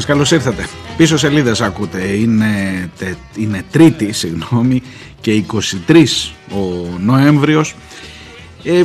[0.00, 0.66] Σας, καλώς ήρθατε.
[0.96, 1.98] Πίσω σελίδες ακούτε.
[2.06, 2.46] Είναι,
[2.98, 4.82] τε- είναι τρίτη, συγγνώμη,
[5.20, 7.74] και 23 ο Νοέμβριος.
[8.64, 8.82] Ε,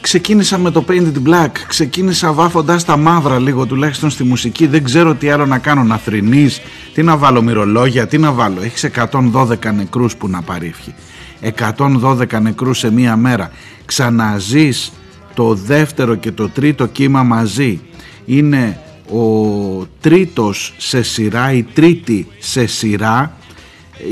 [0.00, 5.14] ξεκίνησα με το Painted Black, ξεκίνησα βάφοντας τα μαύρα λίγο τουλάχιστον στη μουσική, δεν ξέρω
[5.14, 6.60] τι άλλο να κάνω, να θρηνείς,
[6.94, 8.62] τι να βάλω μυρολόγια, τι να βάλω.
[8.62, 10.94] Έχεις 112 νεκρούς που να παρήφχει.
[11.40, 13.50] 112 νεκρούς σε μία μέρα.
[13.84, 14.92] Ξαναζείς
[15.34, 17.80] το δεύτερο και το τρίτο κύμα μαζί.
[18.24, 23.36] Είναι ο τρίτος σε σειρά, η τρίτη σε σειρά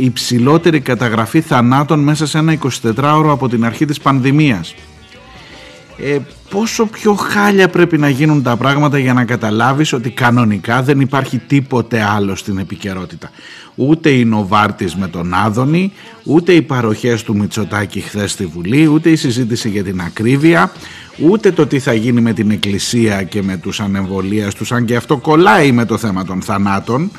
[0.01, 4.75] η υψηλότερη καταγραφή θανάτων μέσα σε ένα 24ωρο από την αρχή της πανδημίας.
[5.99, 6.19] Ε,
[6.51, 11.39] πόσο πιο χάλια πρέπει να γίνουν τα πράγματα για να καταλάβεις ότι κανονικά δεν υπάρχει
[11.39, 13.31] τίποτε άλλο στην επικαιρότητα.
[13.75, 15.93] Ούτε η Νοβάρτης με τον Άδωνη,
[16.25, 20.73] ούτε οι παροχές του Μητσοτάκη χθες στη Βουλή, ούτε η συζήτηση για την ακρίβεια,
[21.19, 24.97] ούτε το τι θα γίνει με την Εκκλησία και με τους ανεμβολίας τους, αν και
[24.97, 27.11] αυτό κολλάει με το θέμα των θανάτων,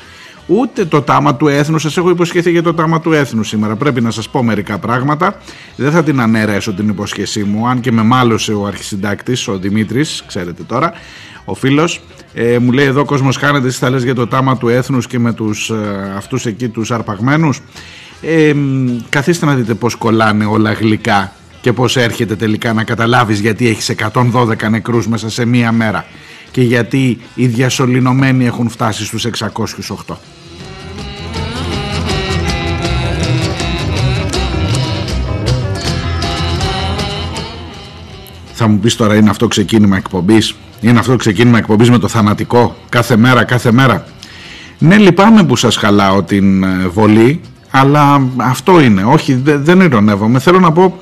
[0.46, 1.78] ούτε το τάμα του έθνου.
[1.78, 3.76] Σας έχω υποσχεθεί για το τάμα του έθνου σήμερα.
[3.76, 5.40] Πρέπει να σας πω μερικά πράγματα.
[5.76, 10.24] Δεν θα την αναιρέσω την υπόσχεσή μου, αν και με μάλωσε ο αρχισυντάκτης, ο Δημήτρης,
[10.26, 10.92] ξέρετε τώρα,
[11.44, 12.00] ο φίλος.
[12.34, 15.06] Ε, μου λέει εδώ ο κόσμος χάνεται, εσύ θα λες για το τάμα του έθνους
[15.06, 17.60] και με τους, ε, αυτούς εκεί τους αρπαγμένους.
[18.22, 21.32] Ε, μ, καθίστε να δείτε πώς κολλάνε όλα γλυκά
[21.68, 26.04] και πώς έρχεται τελικά να καταλάβεις γιατί έχεις 112 νεκρούς μέσα σε μία μέρα
[26.50, 29.26] και γιατί οι διασωληνωμένοι έχουν φτάσει στους
[30.06, 30.14] 608.
[38.52, 42.76] Θα μου πεις τώρα είναι αυτό ξεκίνημα εκπομπής; Είναι αυτό ξεκίνημα εκπομπής με το θανατικό;
[42.88, 44.04] Κάθε μέρα, κάθε μέρα;
[44.78, 47.40] Ναι λυπάμαι που σας χαλάω την ε, βολή
[47.70, 50.98] Αλλά αυτό είναι Όχι δε- δεν ειρωνεύομαι Θέλω να πω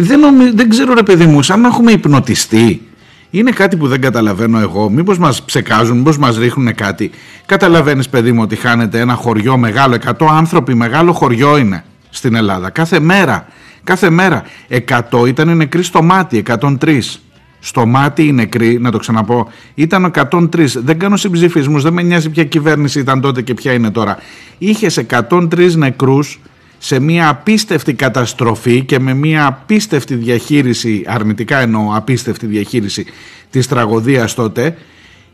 [0.00, 2.82] δεν, νομι- δεν ξέρω ρε παιδί μου Σαν να έχουμε υπνοτιστεί
[3.30, 4.90] είναι κάτι που δεν καταλαβαίνω εγώ.
[4.90, 7.10] Μήπως μας ψεκάζουν, μήπως μας ρίχνουν κάτι.
[7.46, 12.70] Καταλαβαίνεις, παιδί μου, ότι χάνεται ένα χωριό μεγάλο, 100 άνθρωποι, μεγάλο χωριό είναι στην Ελλάδα.
[12.70, 13.46] Κάθε μέρα.
[13.84, 14.42] Κάθε μέρα.
[14.68, 17.20] 100 ήταν οι νεκροί στο μάτι, 103.
[17.60, 20.80] Στο μάτι οι νεκροί, να το ξαναπώ, ήταν 103.
[20.84, 24.18] Δεν κάνω συμψηφισμούς, δεν με νοιάζει ποια κυβέρνηση ήταν τότε και ποια είναι τώρα.
[24.58, 26.40] Είχες 103 νεκρούς
[26.78, 33.06] σε μια απίστευτη καταστροφή και με μια απίστευτη διαχείριση, αρνητικά εννοώ απίστευτη διαχείριση
[33.50, 34.76] της τραγωδίας τότε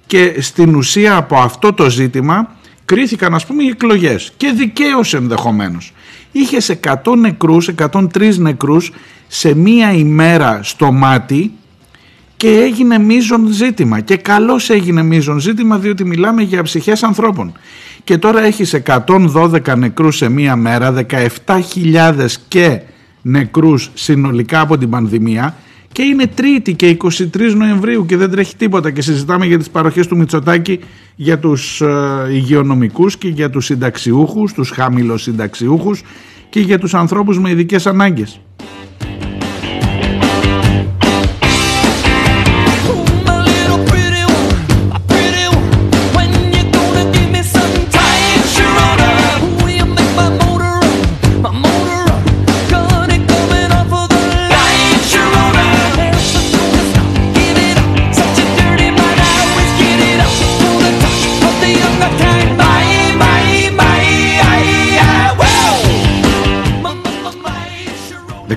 [0.06, 5.92] και στην ουσία από αυτό το ζήτημα κρίθηκαν ας πούμε οι εκλογές και δικαίως ενδεχομένως.
[6.32, 8.92] Είχες 100 νεκρούς, 103 νεκρούς
[9.28, 11.52] σε μία ημέρα στο μάτι
[12.36, 14.00] και έγινε μείζον ζήτημα.
[14.00, 17.52] Και καλώς έγινε μείζον ζήτημα διότι μιλάμε για ψυχές ανθρώπων.
[18.04, 21.06] Και τώρα έχεις 112 νεκρούς σε μία μέρα
[21.46, 22.80] 17.000 και
[23.22, 25.56] νεκρούς συνολικά από την πανδημία.
[25.92, 28.90] Και είναι τρίτη και 23 Νοεμβρίου και δεν τρέχει τίποτα.
[28.90, 30.80] Και συζητάμε για τις παροχές του Μητσοτάκη
[31.16, 31.86] για τους ε,
[32.30, 36.02] υγειονομικούς και για τους συνταξιούχους, τους χαμηλοσυνταξιούχους
[36.50, 38.40] και για τους ανθρώπους με ειδικές ανάγκες.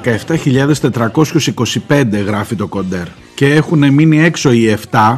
[0.07, 3.05] 17.425 γράφει το κοντέρ.
[3.35, 5.17] Και έχουν μείνει έξω οι 7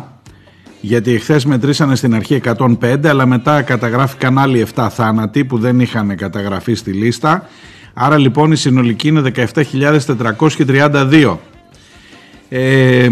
[0.81, 6.15] γιατί εχθέ μετρήσανε στην αρχή 105 αλλά μετά καταγράφηκαν άλλοι 7 θάνατοι που δεν είχαν
[6.15, 7.49] καταγραφεί στη λίστα.
[7.93, 11.37] Άρα λοιπόν η συνολική είναι 17.432
[12.49, 13.09] ε,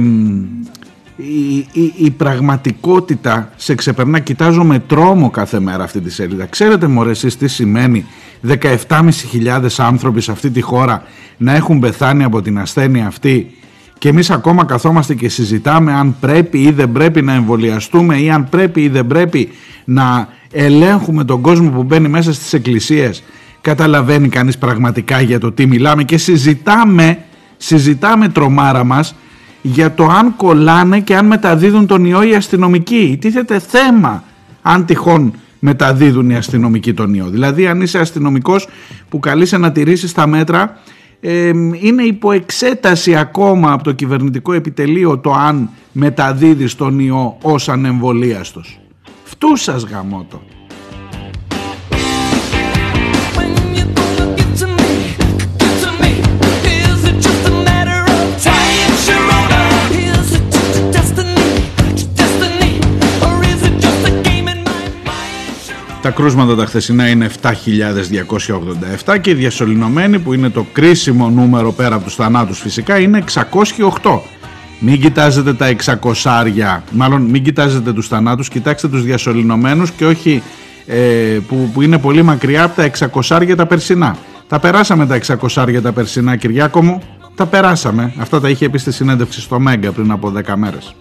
[1.16, 4.20] η, η, η πραγματικότητα σε ξεπερνά.
[4.20, 6.46] Κοιτάζω με τρόμο κάθε μέρα αυτή τη σελίδα.
[6.46, 8.06] Ξέρετε μωρέ εσείς τι σημαίνει
[8.48, 11.04] 17.500 άνθρωποι σε αυτή τη χώρα
[11.38, 13.52] να έχουν πεθάνει από την ασθένεια αυτή
[13.98, 18.50] και εμείς ακόμα καθόμαστε και συζητάμε αν πρέπει ή δεν πρέπει να εμβολιαστούμε ή αν
[18.50, 19.50] πρέπει ή δεν πρέπει
[19.86, 23.24] να ελέγχουμε τον κόσμο που μπαίνει μέσα στις εκκλησίες
[23.62, 27.18] καταλαβαίνει κανείς πραγματικά για το τι μιλάμε και συζητάμε
[27.58, 29.16] συζητάμε τρομάρα μας
[29.62, 33.18] για το αν κολλάνε και αν μεταδίδουν τον ιό οι αστυνομικοί.
[33.22, 34.24] Τίθεται θέμα
[34.62, 37.30] αν τυχόν μεταδίδουν οι αστυνομικοί τον ιό.
[37.30, 38.68] Δηλαδή αν είσαι αστυνομικός
[39.10, 40.78] που καλείσαι να τηρήσεις τα μέτρα
[41.82, 48.80] είναι υπό εξέταση ακόμα από το κυβερνητικό επιτελείο το αν μεταδίδεις τον ιό ως ανεμβολίαστος.
[49.24, 50.42] Φτού σας γαμώτο.
[66.08, 67.30] Τα κρούσματα τα χθεσινά είναι
[69.06, 73.24] 7.287 και οι διασωληνωμένοι που είναι το κρίσιμο νούμερο πέρα από τους θανάτους φυσικά είναι
[74.02, 74.20] 608.
[74.80, 80.44] Μην κοιτάζετε τα 600, μάλλον μην κοιτάζετε τους θανάτους, κοιτάξτε τους διασωληνωμένους και όχι
[80.86, 80.98] ε,
[81.48, 84.18] που, που είναι πολύ μακριά από τα 600 τα περσινά.
[84.48, 85.20] Τα περάσαμε τα
[85.56, 87.02] 600 τα περσινά Κυριάκο μου,
[87.36, 88.14] τα περάσαμε.
[88.18, 90.96] Αυτά τα είχε πει στη συνέντευξη στο Μέγκα πριν από 10 μέρες.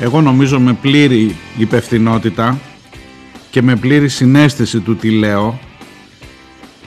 [0.00, 2.58] Εγώ νομίζω με πλήρη υπευθυνότητα
[3.50, 5.58] και με πλήρη συνέστηση του τι λέω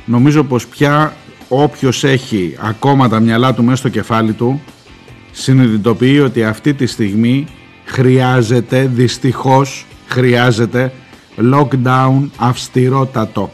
[0.06, 1.16] νομίζω πως πια
[1.48, 4.62] όποιος έχει ακόμα τα μυαλά του μέσα στο κεφάλι του
[5.31, 7.48] συνειδητοποιεί ότι αυτή τη στιγμή
[7.86, 10.94] χρειάζεται δυστυχώς χρειάζεται
[11.54, 13.52] lockdown αυστηρότατο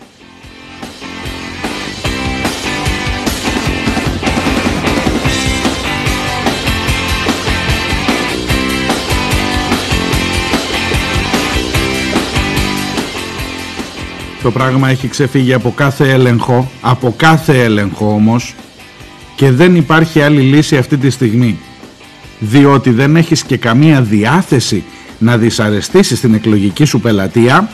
[14.41, 18.55] Το πράγμα έχει ξεφύγει από κάθε έλεγχο, από κάθε έλεγχο όμως
[19.35, 21.59] και δεν υπάρχει άλλη λύση αυτή τη στιγμή.
[22.39, 24.83] Διότι δεν έχεις και καμία διάθεση
[25.17, 27.69] να δυσαρεστήσεις την εκλογική σου πελατεία.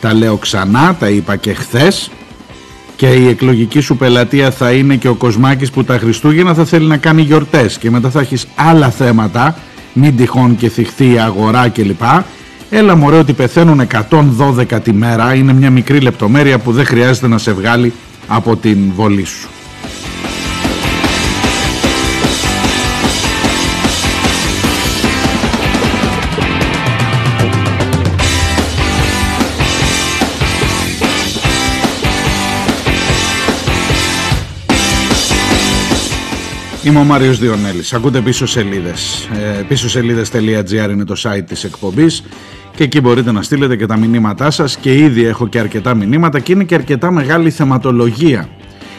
[0.00, 2.10] Τα λέω ξανά, τα είπα και χθες
[2.96, 6.86] και η εκλογική σου πελατεία θα είναι και ο Κοσμάκης που τα Χριστούγεννα θα θέλει
[6.86, 9.58] να κάνει γιορτές και μετά θα έχεις άλλα θέματα,
[9.92, 12.02] μην τυχόν και θυχθεί η αγορά κλπ
[12.78, 17.38] Έλα μωρέ ότι πεθαίνουν 112 τη μέρα είναι μια μικρή λεπτομέρεια που δεν χρειάζεται να
[17.38, 17.92] σε βγάλει
[18.26, 19.48] από την βολή σου.
[36.84, 37.92] Είμαι ο Μάριος Διονέλης.
[37.92, 39.28] Ακούτε πίσω σελίδες.
[39.58, 42.22] Ε, πίσω σελίδες.gr είναι το site της εκπομπής
[42.76, 46.38] και εκεί μπορείτε να στείλετε και τα μηνύματά σας και ήδη έχω και αρκετά μηνύματα
[46.38, 48.48] και είναι και αρκετά μεγάλη θεματολογία.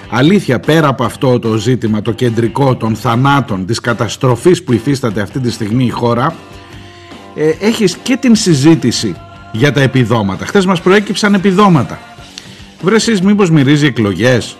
[0.09, 5.39] Αλήθεια πέρα από αυτό το ζήτημα, το κεντρικό των θανάτων, της καταστροφής που υφίσταται αυτή
[5.39, 6.35] τη στιγμή η χώρα,
[7.35, 9.15] ε, έχεις και την συζήτηση
[9.51, 10.45] για τα επιδόματα.
[10.45, 11.99] Χθες μας προέκυψαν επιδόματα.
[12.81, 14.57] Βρε εσείς μήπως μυρίζει εκλογές,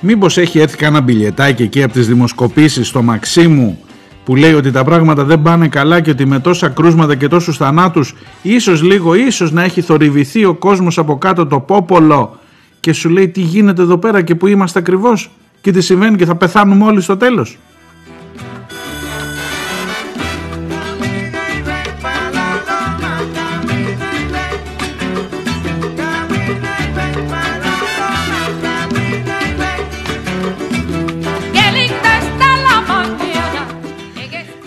[0.00, 3.78] μήπως έχει έρθει κανένα μπιλιετάκι εκεί από τις δημοσκοπήσεις στο Μαξίμου
[4.24, 7.56] που λέει ότι τα πράγματα δεν πάνε καλά και ότι με τόσα κρούσματα και τόσους
[7.56, 12.38] θανάτους ίσως λίγο ίσως να έχει θορυβηθεί ο κόσμος από κάτω το πόπολο
[12.80, 16.24] και σου λέει τι γίνεται εδώ πέρα και που είμαστε ακριβώς και τι συμβαίνει και
[16.24, 17.58] θα πεθάνουμε όλοι στο τέλος.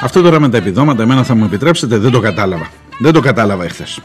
[0.08, 2.70] Αυτό τώρα με τα επιδόματα, εμένα θα μου επιτρέψετε, δεν το κατάλαβα.
[2.98, 4.00] Δεν το κατάλαβα εχθές.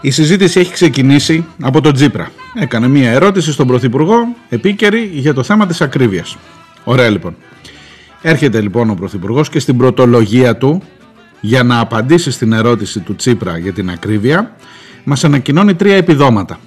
[0.00, 2.30] Η συζήτηση έχει ξεκινήσει από τον Τζίπρα.
[2.54, 4.16] Έκανε μία ερώτηση στον Πρωθυπουργό,
[4.48, 6.36] επίκαιρη, για το θέμα της ακρίβειας.
[6.84, 7.36] Ωραία λοιπόν.
[8.22, 10.82] Έρχεται λοιπόν ο Πρωθυπουργός και στην πρωτολογία του,
[11.40, 14.56] για να απαντήσει στην ερώτηση του Τσίπρα για την ακρίβεια,
[15.04, 16.58] μας ανακοινώνει τρία επιδόματα.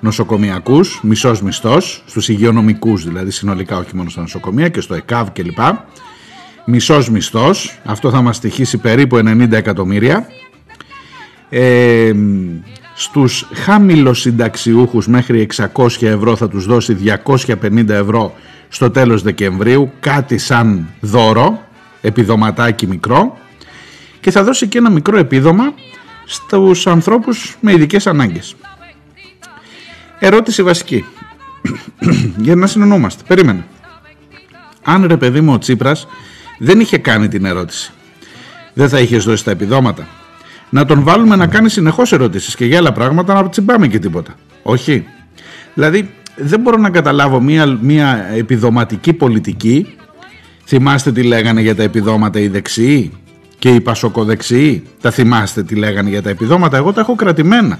[0.00, 5.58] Νοσοκομιακούς, μισός μισθός, στους υγειονομικούς δηλαδή συνολικά όχι μόνο στα νοσοκομεία και στο ΕΚΑΒ κλπ
[6.66, 10.26] μισός μισθός, αυτό θα μας στοιχήσει περίπου 90 εκατομμύρια.
[11.48, 12.12] Ε,
[12.94, 18.34] στους χαμηλοσυνταξιούχους μέχρι 600 ευρώ θα τους δώσει 250 ευρώ
[18.68, 21.62] στο τέλος Δεκεμβρίου, κάτι σαν δώρο,
[22.00, 23.38] επιδοματάκι μικρό
[24.20, 25.74] και θα δώσει και ένα μικρό επίδομα
[26.26, 28.56] στους ανθρώπους με ειδικές ανάγκες.
[30.18, 31.04] Ερώτηση βασική,
[32.44, 33.64] για να συνεννόμαστε, περίμενε.
[34.82, 36.06] Αν ρε παιδί μου ο Τσίπρας
[36.58, 37.92] δεν είχε κάνει την ερώτηση.
[38.74, 40.06] Δεν θα είχες δώσει τα επιδόματα.
[40.70, 44.34] να τον βάλουμε να κάνει συνεχώς ερωτήσεις και για άλλα πράγματα να τσιμπάμε και τίποτα.
[44.62, 45.06] Όχι.
[45.74, 49.94] Δηλαδή δεν μπορώ να καταλάβω μια, μια επιδοματική πολιτική.
[50.64, 53.12] Θυμάστε τι λέγανε για τα επιδόματα οι δεξιοί
[53.58, 54.82] και οι πασοκοδεξιοί.
[55.00, 56.76] Τα θυμάστε τι λέγανε για τα επιδόματα.
[56.76, 57.78] Εγώ τα έχω κρατημένα.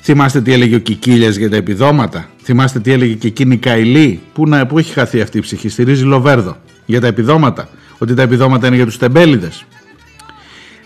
[0.00, 2.28] Θυμάστε τι έλεγε ο Κικίλιας για τα επιδόματα.
[2.42, 4.20] Θυμάστε τι έλεγε και εκείνη η Καηλή.
[4.32, 5.68] Πού, να, πού έχει χαθεί αυτή η ψυχή.
[5.68, 7.68] Στηρίζει Λοβέρδο για τα επιδόματα.
[7.98, 9.64] Ότι τα επιδόματα είναι για τους τεμπέληδες.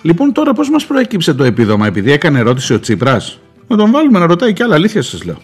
[0.02, 4.18] Λοιπόν, τώρα πώς μας προέκυψε το επίδομα, επειδή έκανε ερώτηση ο Τσίπρας; Να τον βάλουμε
[4.18, 5.38] να ρωτάει και άλλα αλήθεια, σας λέω.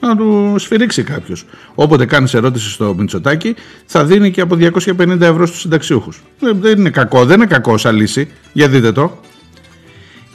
[0.00, 1.44] Να του σφυρίξει κάποιος.
[1.74, 3.54] Όποτε κάνεις ερώτηση στο Μητσοτάκι,
[3.86, 6.22] θα δίνει και από 250 ευρώ στους συνταξιούχους.
[6.38, 8.28] Δεν είναι κακό, δεν είναι κακό σαν λύση.
[8.52, 9.20] Για δείτε το.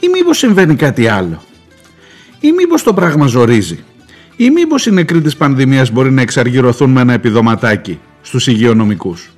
[0.00, 1.42] Ή μήπως συμβαίνει κάτι άλλο
[2.42, 3.78] ή μήπως το πράγμα ζορίζει,
[4.36, 9.30] ή μήπως οι νεκροί της πανδημίας μπορεί να εξαργυρωθούν με ένα επιδοματάκι στους υγειονομικούς.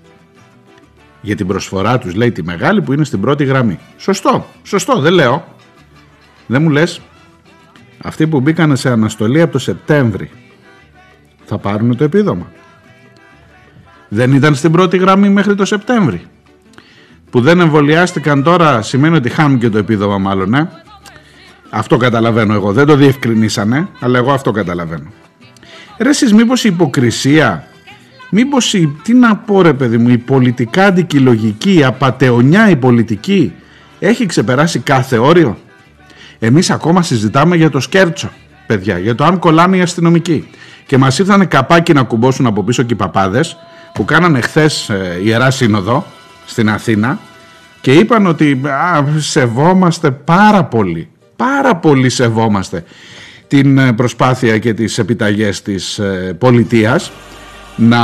[1.24, 3.78] Για την προσφορά τους λέει τη μεγάλη που είναι στην πρώτη γραμμή.
[3.96, 5.44] Σωστό, σωστό, δεν λέω.
[6.46, 7.00] Δεν μου λες,
[8.02, 10.30] αυτοί που μπήκαν σε αναστολή από το Σεπτέμβρη
[11.44, 12.52] θα πάρουν το επίδομα.
[14.08, 16.26] Δεν ήταν στην πρώτη γραμμή μέχρι το Σεπτέμβρη.
[17.30, 20.70] Που δεν εμβολιάστηκαν τώρα σημαίνει ότι χάνουν και το επίδομα μάλλον, ε.
[21.70, 22.72] Αυτό καταλαβαίνω εγώ.
[22.72, 25.12] Δεν το διευκρινίσανε, αλλά εγώ αυτό καταλαβαίνω.
[25.98, 27.68] Ρε εσείς μήπως η υποκρισία,
[28.34, 33.52] μήπως η, τι να πω ρε παιδί μου, η πολιτικά αντικειλογική, η απατεωνιά η πολιτική
[33.98, 35.58] έχει ξεπεράσει κάθε όριο;
[36.38, 38.30] Εμείς ακόμα συζητάμε για το σκέρτσο,
[38.66, 40.48] παιδιά, για το αν κολλάνε οι αστυνομικοί.
[40.86, 43.56] Και μας ήρθαν καπάκι να κουμπώσουν από πίσω και οι παπάδες
[43.94, 46.06] που κάνανε χθες ε, Ιερά Σύνοδο
[46.46, 47.18] στην Αθήνα
[47.80, 52.84] και είπαν ότι α, σεβόμαστε πάρα πολύ πάρα πολύ σεβόμαστε
[53.48, 57.12] την ε, προσπάθεια και τις επιταγές της ε, πολιτείας
[57.76, 58.00] να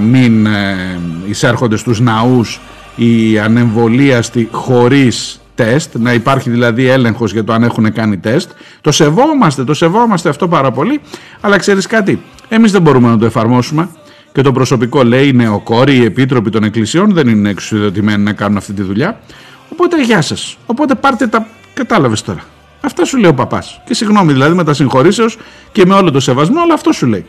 [0.00, 2.60] μην ε, εισέρχονται στους ναούς
[2.96, 8.50] οι ανεμβολίαστοι χωρίς τεστ, να υπάρχει δηλαδή έλεγχος για το αν έχουν κάνει τεστ.
[8.80, 11.00] Το σεβόμαστε, το σεβόμαστε αυτό πάρα πολύ,
[11.40, 13.88] αλλά ξέρεις κάτι, εμείς δεν μπορούμε να το εφαρμόσουμε
[14.32, 18.32] και το προσωπικό λέει είναι ο κόρη, οι επίτροποι των εκκλησιών δεν είναι εξουσιοδοτημένοι να
[18.32, 19.20] κάνουν αυτή τη δουλειά.
[19.72, 20.56] Οπότε γεια σας.
[20.66, 21.46] Οπότε πάρτε τα...
[21.74, 22.40] Κατάλαβες τώρα.
[22.80, 23.80] Αυτά σου λέει ο παπάς.
[23.84, 25.38] Και συγγνώμη δηλαδή με τα συγχωρήσεως
[25.72, 27.26] και με όλο το σεβασμό, αλλά αυτό σου λέει.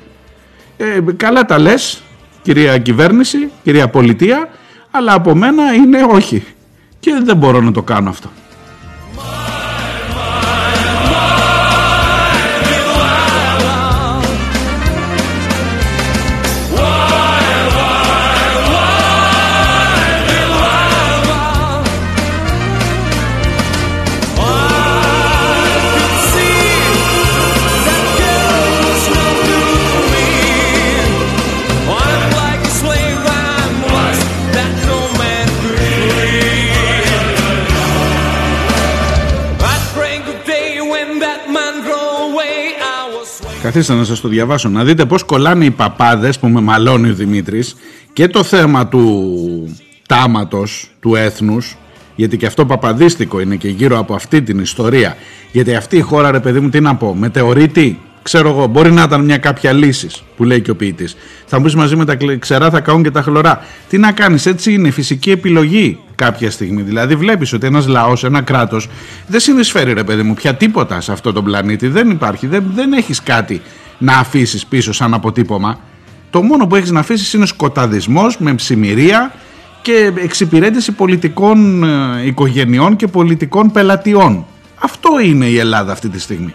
[0.77, 2.01] Ε, καλά τα λες,
[2.41, 4.49] κυρία κυβέρνηση, κυρία πολιτεία,
[4.91, 6.43] αλλά από μένα είναι όχι.
[6.99, 8.29] Και δεν μπορώ να το κάνω αυτό.
[43.61, 47.13] Καθίστε να σας το διαβάσω, να δείτε πώς κολλάνε οι παπάδες που με μαλώνει ο
[47.13, 47.75] Δημήτρης
[48.13, 49.75] και το θέμα του
[50.07, 51.75] τάματος, του έθνους,
[52.15, 55.15] γιατί και αυτό παπαδίστικο είναι και γύρω από αυτή την ιστορία.
[55.51, 59.03] Γιατί αυτή η χώρα, ρε παιδί μου, τι να πω, μετεωρίτη, ξέρω εγώ, μπορεί να
[59.03, 61.15] ήταν μια κάποια λύση που λέει και ο ποιητής.
[61.45, 63.63] Θα μου πει μαζί με τα ξερά θα καούν και τα χλωρά.
[63.89, 66.81] Τι να κάνεις, έτσι είναι φυσική επιλογή κάποια στιγμή.
[66.81, 68.89] Δηλαδή, βλέπεις ότι ένας λαός, ένα κράτος
[69.27, 71.87] δεν συνεισφέρει, ρε παιδί μου, πια τίποτα σε αυτό τον πλανήτη.
[71.87, 73.61] Δεν υπάρχει, δεν, δεν έχεις κάτι
[73.97, 75.79] να αφήσεις πίσω σαν αποτύπωμα.
[76.29, 79.33] Το μόνο που έχεις να αφήσεις είναι σκοταδισμός με ψημυρία
[79.81, 84.45] και εξυπηρέτηση πολιτικών ε, οικογενειών και πολιτικών πελατιών.
[84.75, 86.53] Αυτό είναι η Ελλάδα αυτή τη στιγμή.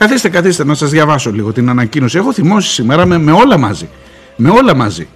[0.00, 2.18] Καθίστε, καθίστε να σας διαβάσω λίγο την ανακοίνωση.
[2.18, 3.88] Έχω θυμώσει σήμερα με, με όλα μαζί.
[4.36, 5.08] Με όλα μαζί.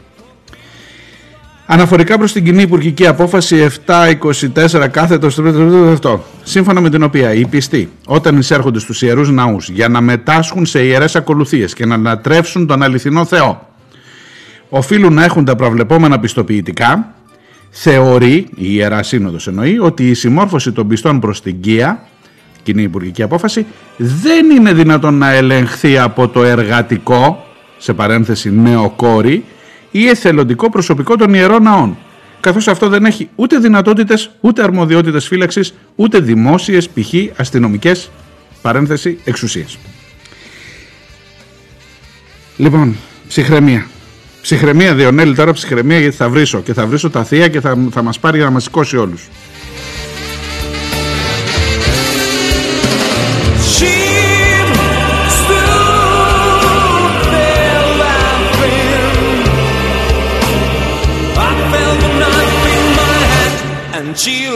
[1.66, 5.38] Αναφορικά προς την κοινή υπουργική απόφαση 724 κάθετος
[5.92, 10.66] αυτό, σύμφωνα με την οποία οι πιστοί όταν εισέρχονται στους ιερούς ναούς για να μετάσχουν
[10.66, 13.68] σε ιερές ακολουθίες και να ανατρέψουν τον αληθινό Θεό
[14.68, 17.14] οφείλουν να έχουν τα προβλεπόμενα πιστοποιητικά
[17.70, 22.02] θεωρεί, η Ιερά Σύνοδος εννοεί, ότι η συμμόρφωση των πιστών προς την Κία
[22.64, 23.66] κοινή υπουργική απόφαση,
[23.96, 27.46] δεν είναι δυνατόν να ελεγχθεί από το εργατικό,
[27.78, 29.44] σε παρένθεση νέο κόρη,
[29.90, 31.98] ή εθελοντικό προσωπικό των ιερών ναών,
[32.40, 37.14] καθώς αυτό δεν έχει ούτε δυνατότητες, ούτε αρμοδιότητες φύλαξης, ούτε δημόσιες π.χ.
[37.36, 38.10] αστυνομικές,
[38.62, 39.78] παρένθεση, εξουσίες.
[42.56, 42.96] Λοιπόν,
[43.28, 43.86] ψυχραιμία.
[44.42, 48.02] Ψυχραιμία, Διονέλη, τώρα ψυχραιμία γιατί θα βρίσω και θα βρίσω τα θεία και θα, θα
[48.02, 49.28] μας πάρει για να μας σηκώσει όλους.
[64.24, 64.48] she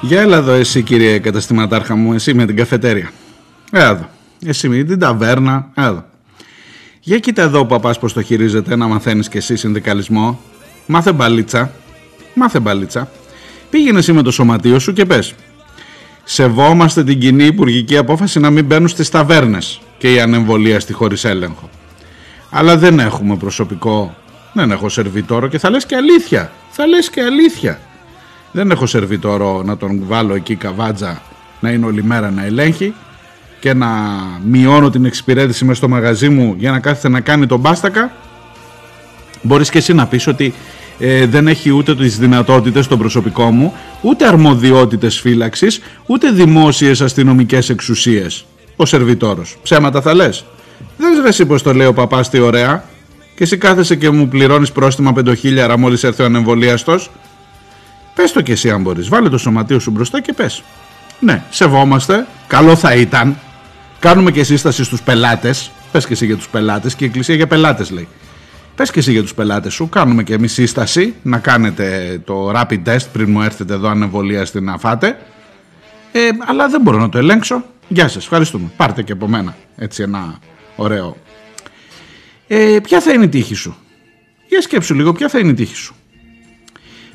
[0.00, 3.10] Για έλα εδώ εσύ κύριε καταστηματάρχα μου, εσύ με την καφετέρια.
[3.70, 4.08] Έλα εδώ.
[4.46, 6.04] Εσύ με την ταβέρνα, έλα εδώ.
[7.00, 10.40] Για κοίτα εδώ ο παπάς πως το χειρίζεται να μαθαίνεις και εσύ συνδικαλισμό.
[10.86, 11.72] Μάθε μπαλίτσα.
[12.34, 13.10] Μάθε μπαλίτσα.
[13.70, 15.34] Πήγαινε εσύ με το σωματείο σου και πες
[16.30, 21.24] Σεβόμαστε την κοινή υπουργική απόφαση να μην μπαίνουν στις ταβέρνες και η ανεμβολία στη χωρίς
[21.24, 21.70] έλεγχο.
[22.50, 24.14] Αλλά δεν έχουμε προσωπικό,
[24.52, 26.52] δεν έχω σερβιτόρο και θα λες και αλήθεια.
[26.70, 27.80] Θα λες και αλήθεια.
[28.52, 31.22] Δεν έχω σερβιτόρο να τον βάλω εκεί καβάτζα
[31.60, 32.94] να είναι όλη μέρα να ελέγχει
[33.60, 33.88] και να
[34.44, 38.12] μειώνω την εξυπηρέτηση μέσα στο μαγαζί μου για να κάθεται να κάνει τον μπάστακα.
[39.42, 40.54] Μπορείς και εσύ να πεις ότι
[40.98, 47.68] ε, δεν έχει ούτε τις δυνατότητες στο προσωπικό μου, ούτε αρμοδιότητες φύλαξης, ούτε δημόσιες αστυνομικές
[47.68, 48.44] εξουσίες.
[48.76, 49.56] Ο σερβιτόρος.
[49.62, 50.44] Ψέματα θα λες.
[50.96, 52.84] Δεν ρε εσύ πως το λέει ο παπάς τι ωραία.
[53.34, 57.10] Και εσύ κάθεσαι και μου πληρώνεις πρόστιμα πεντοχίλιαρα μόλις έρθει ο ανεμβολίαστος.
[58.14, 59.08] Πες το και εσύ αν μπορείς.
[59.08, 60.62] Βάλε το σωματείο σου μπροστά και πες.
[61.20, 62.26] Ναι, σεβόμαστε.
[62.46, 63.38] Καλό θα ήταν.
[63.98, 65.70] Κάνουμε και σύσταση στους πελάτες.
[65.92, 68.08] Πες και εσύ για τους πελάτες και η Εκκλησία για πελάτες λέει.
[68.78, 69.88] Πες και εσύ για τους πελάτες σου.
[69.88, 74.78] Κάνουμε και εμείς σύσταση να κάνετε το rapid test πριν μου έρθετε εδώ ανεμβολία να
[74.78, 75.18] φάτε.
[76.12, 77.64] Ε, αλλά δεν μπορώ να το ελέγξω.
[77.88, 78.70] Γεια σας, ευχαριστούμε.
[78.76, 80.38] Πάρτε και από μένα έτσι ένα
[80.76, 81.16] ωραίο.
[82.46, 83.76] Ε, ποια θα είναι η τύχη σου;
[84.48, 85.94] Για σκέψου λίγο, ποια θα είναι η τύχη σου;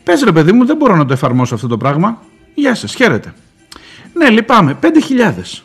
[0.04, 2.22] Πες ρε παιδί μου, δεν μπορώ να το εφαρμόσω αυτό το πράγμα.
[2.54, 3.34] Γεια σας, χαίρετε.
[4.14, 4.78] Ναι, λυπάμαι.
[4.82, 5.64] 5.000.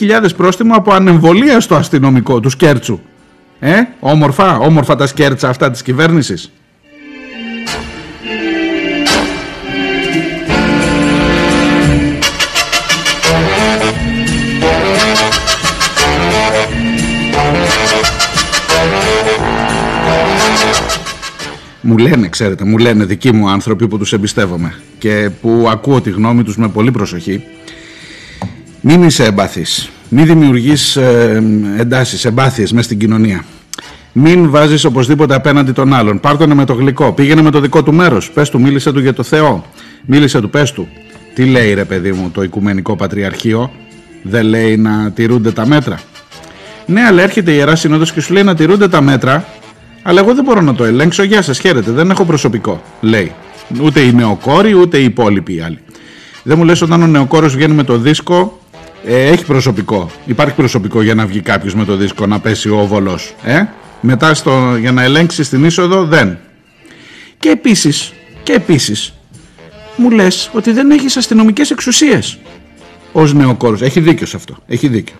[0.00, 3.00] 5.000 πρόστιμο από ανεμβολία στο αστυνομικό του Σκέρτσου.
[3.64, 6.50] Ε, όμορφα, όμορφα τα σκέρτσα αυτά της κυβέρνησης.
[21.80, 26.10] Μου λένε, ξέρετε, μου λένε δικοί μου άνθρωποι που τους εμπιστεύομαι και που ακούω τη
[26.10, 27.44] γνώμη τους με πολύ προσοχή.
[28.80, 31.42] Μην είσαι εμπαθής, μην δημιουργείς ε,
[31.78, 33.44] εντάσεις, εμπάθειες μέσα στην κοινωνία.
[34.12, 36.20] Μην βάζεις οπωσδήποτε απέναντι τον άλλον.
[36.20, 38.30] Πάρτονε με το γλυκό, πήγαινε με το δικό του μέρος.
[38.30, 39.64] Πες του, μίλησε του για το Θεό.
[40.04, 40.88] Μίλησε του, πες του.
[41.34, 43.70] Τι λέει ρε παιδί μου το Οικουμενικό Πατριαρχείο,
[44.22, 46.00] δεν λέει να τηρούνται τα μέτρα.
[46.86, 49.46] Ναι, αλλά έρχεται η Ιερά Συνόδος και σου λέει να τηρούνται τα μέτρα
[50.02, 51.22] αλλά εγώ δεν μπορώ να το ελέγξω.
[51.22, 51.90] Γεια σας, χαίρετε.
[51.90, 52.82] Δεν έχω προσωπικό.
[53.00, 53.32] Λέει.
[53.82, 55.78] Ούτε η νεοκόρη, ούτε οι υπόλοιποι άλλοι.
[56.42, 58.58] Δεν μου λες όταν ο νεοκόρος βγαίνει με το δίσκο,
[59.04, 60.10] ε, έχει προσωπικό.
[60.26, 63.18] Υπάρχει προσωπικό για να βγει κάποιος με το δίσκο να πέσει ο βολό.
[63.44, 63.64] Ε;
[64.04, 66.38] Μετά στο, για να ελέγξεις την είσοδο, δεν.
[67.38, 68.12] Και επίσης,
[68.42, 69.12] και επίσης,
[69.96, 72.38] μου λες ότι δεν έχεις αστυνομικές εξουσίες
[73.12, 73.82] ως νεοκόρος.
[73.82, 74.56] Έχει δίκιο σε αυτό.
[74.66, 75.16] Έχει δίκιο.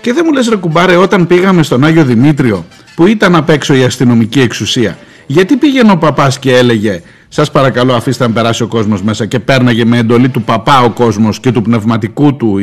[0.00, 3.74] Και δεν μου λες ρε κουμπάρε όταν πήγαμε στον Άγιο Δημήτριο που ήταν απ' έξω
[3.74, 8.66] η αστυνομική εξουσία γιατί πήγαινε ο παπάς και έλεγε σας παρακαλώ αφήστε να περάσει ο
[8.66, 12.58] κόσμος μέσα και πέρναγε με εντολή του παπά ο κόσμος και του πνευματικού του,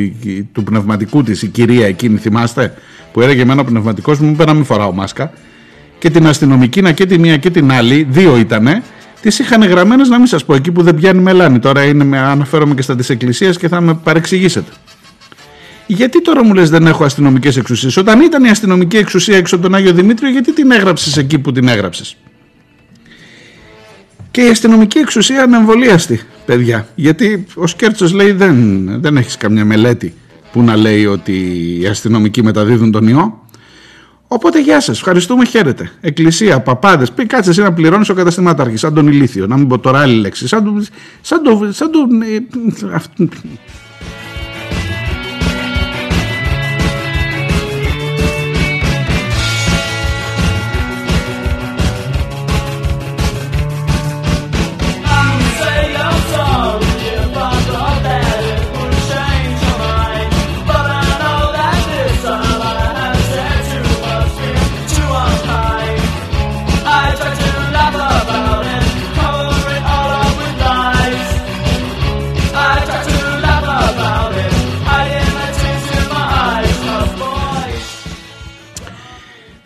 [0.51, 2.73] του πνευματικού της η κυρία εκείνη θυμάστε
[3.13, 5.31] που έλεγε εμένα ο πνευματικός μου είπε να μην φοράω μάσκα
[5.99, 8.83] και την αστυνομική να και τη μία και την άλλη, δύο ήτανε,
[9.21, 11.59] τις είχαν γραμμένες να μην σας πω εκεί που δεν πιάνει μελάνη.
[11.59, 14.71] Τώρα είναι, αναφέρομαι και στα της Εκκλησίας και θα με παρεξηγήσετε
[15.87, 19.63] γιατί τώρα μου λες δεν έχω αστυνομικές εξουσίες; Όταν ήταν η αστυνομική εξουσία έξω από
[19.63, 22.17] τον Άγιο Δημήτριο, γιατί την έγραψες εκεί που την έγραψες;
[24.33, 26.87] Και η αστυνομική εξουσία ανεμβολίαστη, παιδιά.
[26.95, 30.13] Γιατί ο Σκέρτσος λέει δεν, δεν έχεις καμιά μελέτη
[30.51, 31.33] που να λέει ότι
[31.79, 33.47] οι αστυνομικοί μεταδίδουν τον ιό.
[34.27, 35.91] Οπότε γεια σας, ευχαριστούμε, χαίρετε.
[36.01, 39.47] Εκκλησία, παπάδες, πει κάτσε εσύ να πληρώνεις ο καταστηματάρχης, σαν τον ηλίθιο.
[39.47, 40.47] Να μην πω τώρα άλλη λέξη.
[40.47, 40.85] Σαν τον.
[41.21, 42.09] Σαν τον, σαν τον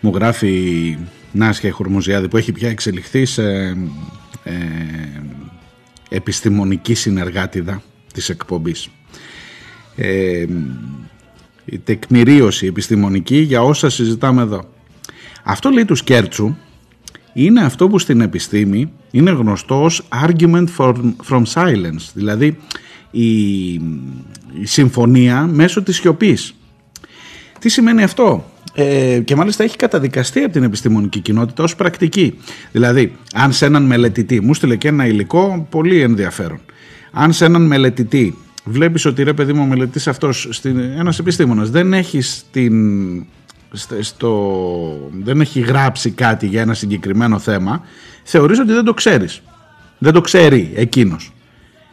[0.00, 0.96] μου γράφει
[1.32, 3.42] Νάσια Χορμοζιάδη που έχει πια εξελιχθεί σε
[4.44, 4.54] ε,
[6.08, 7.82] επιστημονική συνεργάτηδα
[8.12, 8.88] της εκπομπής.
[9.96, 10.44] Ε,
[11.64, 14.68] η τεκμηρίωση επιστημονική για όσα συζητάμε εδώ.
[15.42, 16.56] Αυτό λέει του Σκέρτσου
[17.32, 20.66] είναι αυτό που στην επιστήμη είναι γνωστό ως argument
[21.28, 22.58] from silence, δηλαδή
[23.10, 26.54] η, η συμφωνία μέσω της σιωπής.
[27.58, 32.38] Τι σημαίνει αυτό; Ε, και μάλιστα έχει καταδικαστεί από την επιστημονική κοινότητα ως πρακτική.
[32.72, 36.60] Δηλαδή, αν σε έναν μελετητή μου στείλε και ένα υλικό πολύ ενδιαφέρον,
[37.12, 40.60] Αν σε έναν μελετητή βλέπεις ότι ρε παιδί μου ο μελετητής αυτός,
[40.98, 43.26] ένας επιστήμονας δεν έχει στην,
[44.00, 47.82] στο, δεν έχει γράψει κάτι για ένα συγκεκριμένο θέμα,
[48.22, 49.42] θεωρείς ότι δεν το ξέρεις.
[49.98, 51.32] Δεν το ξέρει εκείνος.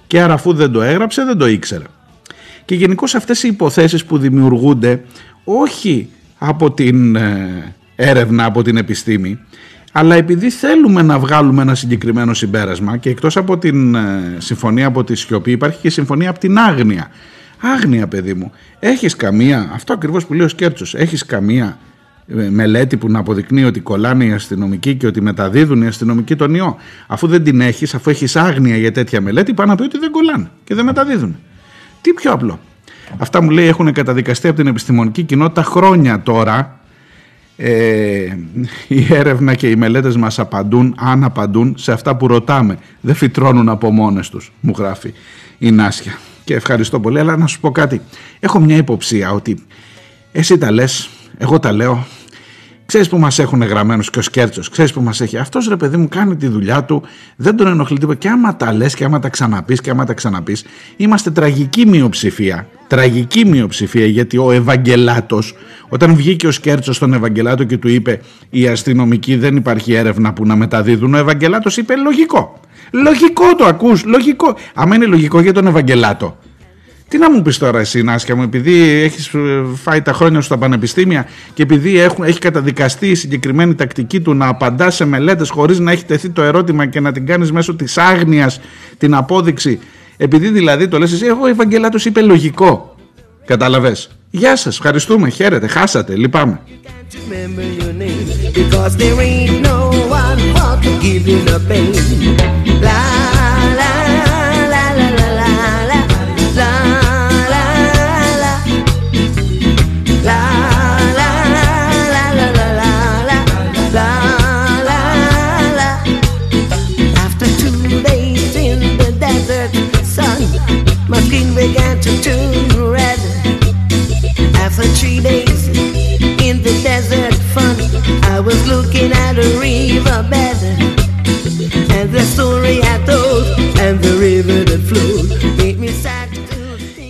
[0.08, 1.84] Και άρα αφού δεν το έγραψε δεν το ήξερε.
[2.66, 5.04] Και γενικώς αυτές οι υποθέσεις που δημιουργούνται
[5.44, 9.40] όχι από την ε, έρευνα, από την επιστήμη,
[9.92, 15.04] αλλά επειδή θέλουμε να βγάλουμε ένα συγκεκριμένο συμπέρασμα και εκτός από την ε, συμφωνία από
[15.04, 17.08] τη σιωπή υπάρχει και συμφωνία από την άγνοια.
[17.76, 18.52] Άγνοια παιδί μου.
[18.80, 21.78] Έχεις καμία, αυτό ακριβώς που λέει ο Σκέρτσος, έχεις καμία
[22.28, 26.56] ε, μελέτη που να αποδεικνύει ότι κολλάνε οι αστυνομικοί και ότι μεταδίδουν οι αστυνομικοί τον
[26.56, 26.78] ιό.
[27.08, 30.12] Αφού δεν την έχεις, αφού έχεις άγνοια για τέτοια μελέτη, πάνε να πει ότι δεν
[30.12, 31.36] κολλάνε και δεν μεταδίδουν.
[32.02, 32.60] Τι πιο απλό.
[33.18, 36.80] Αυτά μου λέει έχουν καταδικαστεί από την επιστημονική κοινότητα χρόνια τώρα
[37.58, 38.38] ε,
[38.88, 42.78] η έρευνα και οι μελέτες μας απαντούν, αν απαντούν, σε αυτά που ρωτάμε.
[43.02, 45.14] Δεν φυτρώνουν από μόνες τους, μου γράφει
[45.58, 46.18] η Νάσια.
[46.44, 48.02] Και ευχαριστώ πολύ, αλλά να σου πω κάτι.
[48.40, 49.64] Έχω μια υποψία ότι
[50.32, 52.06] εσύ τα λες, εγώ τα λέω,
[52.96, 55.38] Ξέρεις που μας έχουν γραμμένους και ο Σκέρτσος, ξέρεις που μας έχει.
[55.38, 57.04] Αυτός ρε παιδί μου κάνει τη δουλειά του,
[57.36, 58.18] δεν τον ενοχλεί τίποτα.
[58.18, 60.66] Και άμα τα λες και άμα τα ξαναπείς και άμα τα ξαναπείς,
[60.98, 62.68] είμαστε τραγική μειοψηφία.
[62.88, 65.56] Τραγική μειοψηφία γιατί ο Ευαγγελάτος,
[65.90, 70.46] όταν βγήκε ο Σκέρτσος στον Ευαγγελάτο και του είπε Οι αστυνομικοί δεν υπάρχει έρευνα που
[70.46, 72.60] να μεταδίδουν, ο Ευαγγελάτος είπε Λογικό.
[72.92, 74.56] Λογικό το ακούς, λογικό.
[74.74, 76.38] Άμα είναι λογικό για τον Ευαγγελάτο,
[77.16, 80.46] τι να μου πεις τώρα εσύ, Νάσια μου, επειδή έχεις ε, φάει τα χρόνια σου
[80.46, 85.50] στα πανεπιστήμια και επειδή έχουν, έχει καταδικαστεί η συγκεκριμένη τακτική του να απαντάς σε μελέτες
[85.50, 88.60] χωρίς να έχει τεθεί το ερώτημα και να την κάνεις μέσω της άγνοιας
[88.98, 89.80] την απόδειξη,
[90.18, 92.96] επειδή δηλαδή το λες εσύ, εγώ Ευαγγελάτο είπε λογικό.
[93.46, 96.60] Κατάλαβες; Γεια σας, ευχαριστούμε, χαίρετε, χάσατε, λυπάμαι.
[102.66, 103.95] began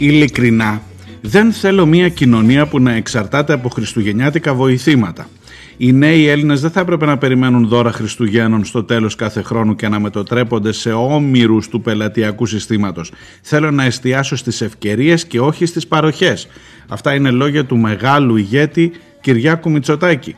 [0.07, 0.81] Ειλικρινά,
[1.21, 5.29] δεν θέλω μια κοινωνία που να εξαρτάται από χριστουγεννιάτικα βοηθήματα.
[5.77, 9.87] Οι νέοι Έλληνες δεν θα έπρεπε να περιμένουν δώρα Χριστουγέννων στο τέλος κάθε χρόνου και
[9.87, 13.11] να μετοτρέπονται σε όμοιρους του πελατειακού συστήματος.
[13.41, 16.47] Θέλω να εστιάσω στις ευκαιρίες και όχι στις παροχές.
[16.87, 18.91] Αυτά είναι λόγια του μεγάλου ηγέτη
[19.21, 20.35] Κυριάκου Μητσοτάκη.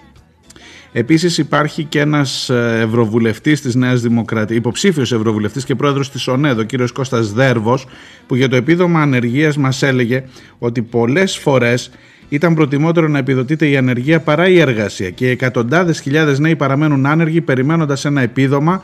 [0.91, 6.59] Επίσης υπάρχει και ένας ε, ευρωβουλευτής της Νέας Δημοκρατίας, υποψήφιος ευρωβουλευτής και πρόεδρος της ΟΝΕΔ,
[6.59, 7.85] ο κύριος Κώστας Δέρβος,
[8.27, 10.23] που για το επίδομα ανεργίας μας έλεγε
[10.57, 11.91] ότι πολλές φορές
[12.29, 17.41] ήταν προτιμότερο να επιδοτείται η ανεργία παρά η εργασία και εκατοντάδες χιλιάδες νέοι παραμένουν άνεργοι
[17.41, 18.81] περιμένοντας ένα επίδομα,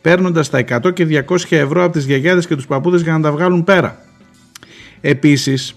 [0.00, 3.32] παίρνοντας τα 100 και 200 ευρώ από τις γιαγιάδες και τους παππούδες για να τα
[3.32, 3.98] βγάλουν πέρα.
[5.00, 5.74] Επίσης,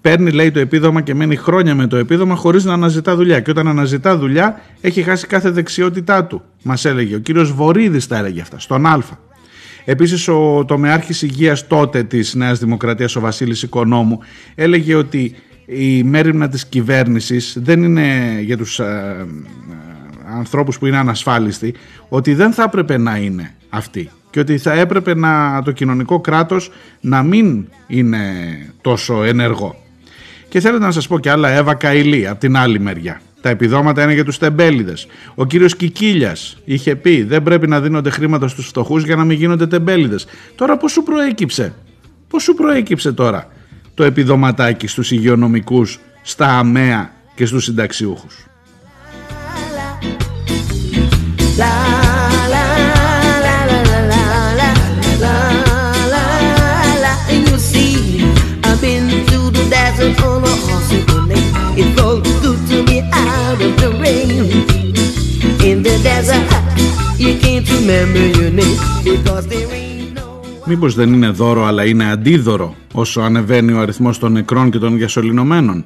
[0.00, 3.40] παίρνει λέει το επίδομα και μένει χρόνια με το επίδομα χωρίς να αναζητά δουλειά.
[3.40, 6.42] Και όταν αναζητά δουλειά, έχει χάσει κάθε δεξιότητά του.
[6.62, 8.98] Μας έλεγε ο κύριος Βορύδης, τα έλεγε αυτά, στον Α.
[9.84, 14.18] Επίσης, ο τομεάρχης υγείας τότε της Νέας Δημοκρατίας, ο Βασίλης Οικονόμου,
[14.54, 15.34] έλεγε ότι
[15.66, 19.24] η μέρημνα της κυβέρνησης δεν είναι για τους ε, ε,
[20.36, 21.74] ανθρώπους που είναι ανασφάλιστοι
[22.08, 26.70] ότι δεν θα έπρεπε να είναι αυτή και ότι θα έπρεπε να, το κοινωνικό κράτος
[27.00, 28.18] να μην είναι
[28.80, 29.89] τόσο ενεργό.
[30.50, 33.20] Και θέλω να σας πω και άλλα Εύα Καηλή από την άλλη μεριά.
[33.40, 35.06] Τα επιδόματα είναι για τους τεμπέληδες.
[35.34, 39.36] Ο κύριος Κικίλιας είχε πει δεν πρέπει να δίνονται χρήματα στους φτωχούς για να μην
[39.36, 40.26] γίνονται τεμπέληδες.
[40.54, 41.74] Τώρα πώς σου προέκυψε.
[42.28, 43.48] Πώς σου προέκυψε τώρα
[43.94, 48.44] το επιδοματάκι στους υγειονομικούς, στα αμαία και στους συνταξιούχους.
[70.64, 74.96] Μήπως δεν είναι δώρο αλλά είναι αντίδωρο όσο ανεβαίνει ο αριθμός των νεκρών και των
[74.96, 75.84] διασωληνωμένων.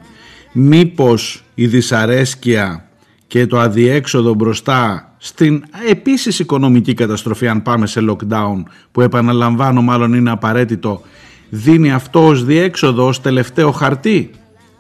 [0.53, 2.88] Μήπως η δυσαρέσκεια
[3.27, 10.14] και το αδιέξοδο μπροστά στην επίσης οικονομική καταστροφή αν πάμε σε lockdown που επαναλαμβάνω μάλλον
[10.14, 11.03] είναι απαραίτητο
[11.49, 14.31] δίνει αυτό ως διέξοδο ως τελευταίο χαρτί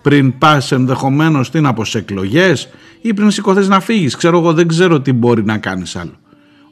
[0.02, 2.68] πριν πας ενδεχομένως τι να πω σε εκλογές
[3.00, 4.16] ή πριν σηκωθείς να φύγεις.
[4.16, 6.12] Ξέρω εγώ δεν ξέρω τι μπορεί να κάνεις άλλο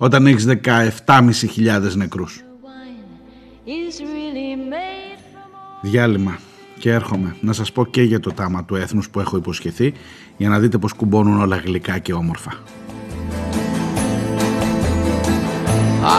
[0.03, 2.45] όταν έχεις 17.500 νεκρούς.
[3.67, 5.19] Is really made
[5.83, 6.38] Διάλειμμα
[6.79, 7.37] και έρχομαι.
[7.41, 9.93] Να σας πω και για το τάμα του έθνους που έχω υποσχεθεί
[10.37, 12.53] για να δείτε πως κουμπώνουν όλα γλυκά και όμορφα.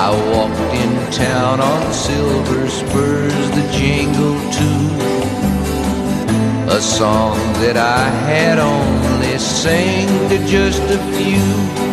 [0.03, 0.91] I walked in
[1.23, 4.83] town on silver spurs the jingle too.
[6.77, 11.92] A song that I had only sang to just a few.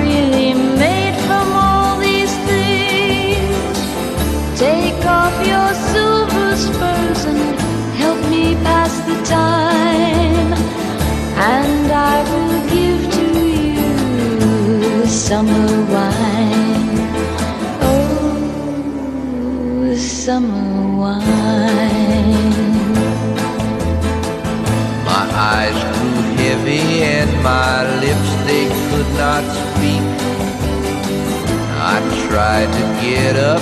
[4.61, 7.59] Take off your silver spurs and
[7.97, 10.53] help me pass the time.
[11.35, 13.25] And I will give to
[13.75, 17.09] you summer wine.
[17.89, 22.53] Oh, summer wine.
[25.09, 30.05] My eyes grew heavy and my lips they could not speak.
[31.93, 31.95] I
[32.29, 33.61] tried to get up,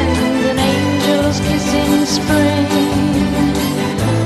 [2.17, 2.67] spring.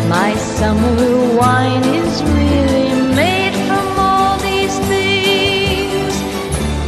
[0.10, 2.90] My summer wine is really
[3.22, 6.14] made from all these things.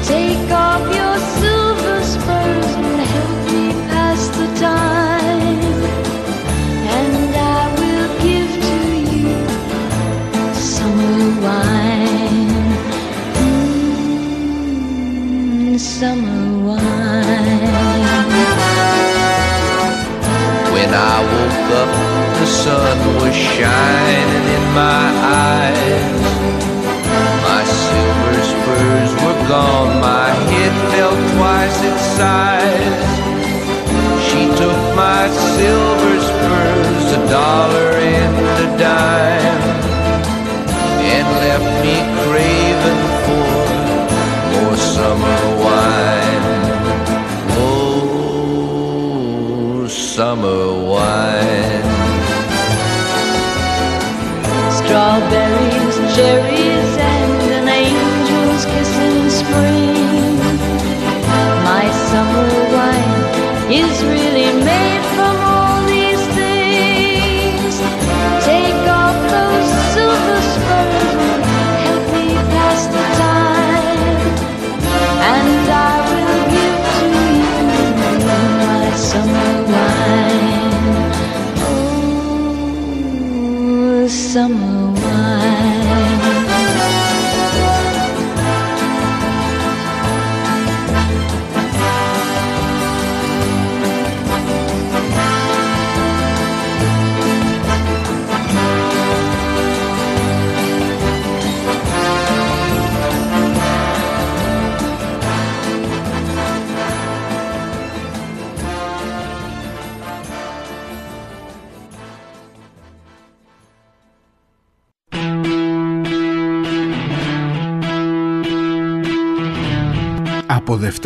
[0.08, 5.80] Take off your silver spurs and help me pass the time.
[6.98, 8.78] And I will give to
[9.14, 9.36] you
[10.54, 12.52] summer wine.
[13.44, 16.27] Mm, summer
[20.98, 21.92] I woke up,
[22.40, 25.06] the sun was shining in my
[25.54, 26.26] eyes.
[27.46, 33.10] My silver spurs were gone, my head felt twice its size.
[34.28, 39.62] She took my silver spurs, a dollar and a dime,
[41.14, 42.17] and left me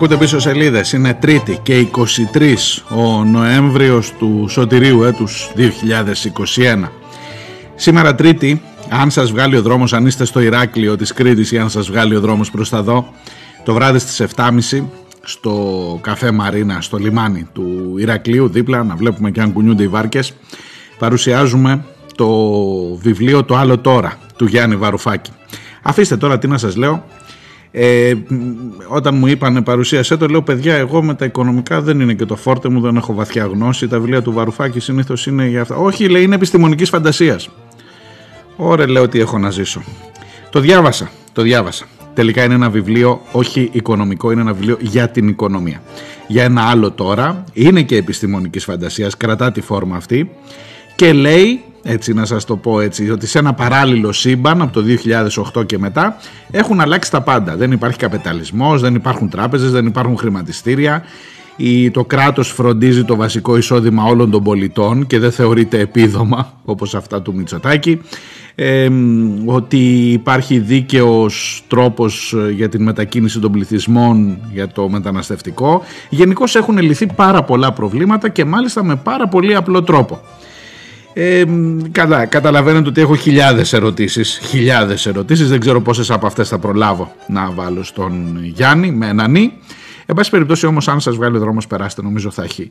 [0.00, 1.86] Ακούτε πίσω σελίδες, είναι τρίτη και
[2.32, 6.92] 23 ο Νοέμβριος του Σωτηρίου έτους 2021.
[7.74, 11.70] Σήμερα τρίτη, αν σας βγάλει ο δρόμος, αν είστε στο Ηράκλειο της Κρήτης ή αν
[11.70, 13.12] σας βγάλει ο δρόμος προς τα δω,
[13.64, 14.84] το βράδυ στις 7.30
[15.22, 20.32] στο καφέ Μαρίνα, στο λιμάνι του Ηρακλείου, δίπλα να βλέπουμε και αν κουνιούνται οι βάρκες,
[20.98, 21.84] παρουσιάζουμε
[22.14, 22.28] το
[22.94, 25.30] βιβλίο «Το άλλο τώρα» του Γιάννη Βαρουφάκη.
[25.82, 27.04] Αφήστε τώρα τι να σας λέω,
[27.70, 28.14] ε,
[28.88, 32.36] όταν μου είπαν παρουσίασέ το, λέω παιδιά, εγώ με τα οικονομικά δεν είναι και το
[32.36, 33.88] φόρτε μου, δεν έχω βαθιά γνώση.
[33.88, 35.76] Τα βιβλία του Βαρουφάκη συνήθως είναι για αυτά.
[35.76, 37.48] Όχι, λέει, είναι επιστημονικής φαντασίας.
[38.56, 39.82] Ωραία, λέω ότι έχω να ζήσω.
[40.50, 41.86] Το διάβασα, το διάβασα.
[42.14, 45.82] Τελικά είναι ένα βιβλίο όχι οικονομικό, είναι ένα βιβλίο για την οικονομία.
[46.26, 50.30] Για ένα άλλο τώρα, είναι και επιστημονικής φαντασίας, κρατά τη φόρμα αυτή
[50.96, 54.82] και λέει έτσι να σας το πω έτσι, ότι σε ένα παράλληλο σύμπαν από το
[55.54, 56.16] 2008 και μετά
[56.50, 57.56] έχουν αλλάξει τα πάντα.
[57.56, 61.02] Δεν υπάρχει καπιταλισμός, δεν υπάρχουν τράπεζες, δεν υπάρχουν χρηματιστήρια.
[61.92, 67.22] Το κράτος φροντίζει το βασικό εισόδημα όλων των πολιτών και δεν θεωρείται επίδομα όπως αυτά
[67.22, 68.00] του Μητσοτάκη.
[68.54, 68.88] Ε,
[69.44, 75.82] ότι υπάρχει δίκαιος τρόπος για την μετακίνηση των πληθυσμών για το μεταναστευτικό.
[76.10, 80.20] Γενικώς έχουν λυθεί πάρα πολλά προβλήματα και μάλιστα με πάρα πολύ απλό τρόπο.
[81.20, 81.44] Ε,
[81.92, 87.14] καλά, καταλαβαίνετε ότι έχω χιλιάδες ερωτήσεις, χιλιάδες ερωτήσεις, δεν ξέρω πόσες από αυτές θα προλάβω
[87.26, 89.52] να βάλω στον Γιάννη με ένα νι.
[90.06, 92.68] Εν πάση περιπτώσει όμως αν σας βγάλει ο δρόμος περάστε νομίζω θα έχει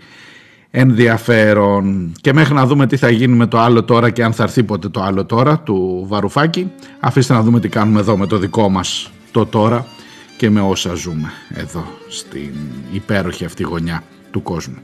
[0.71, 4.43] ενδιαφέρον και μέχρι να δούμε τι θα γίνει με το άλλο τώρα και αν θα
[4.43, 8.37] έρθει ποτέ το άλλο τώρα του Βαρουφάκη αφήστε να δούμε τι κάνουμε εδώ με το
[8.37, 9.85] δικό μας το τώρα
[10.37, 12.53] και με όσα ζούμε εδώ στην
[12.91, 14.77] υπέροχη αυτή γωνιά του κόσμου.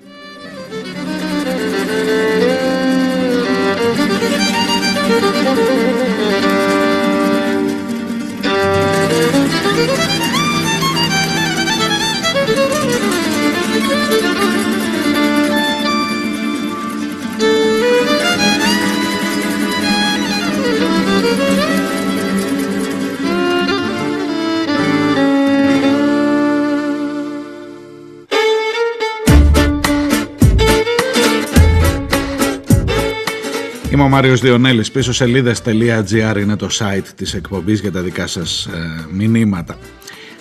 [33.93, 38.65] Είμαι ο Μάριος Διονέλης, πίσω σελίδες.gr είναι το site της εκπομπής για τα δικά σας
[38.65, 39.77] ε, μηνύματα.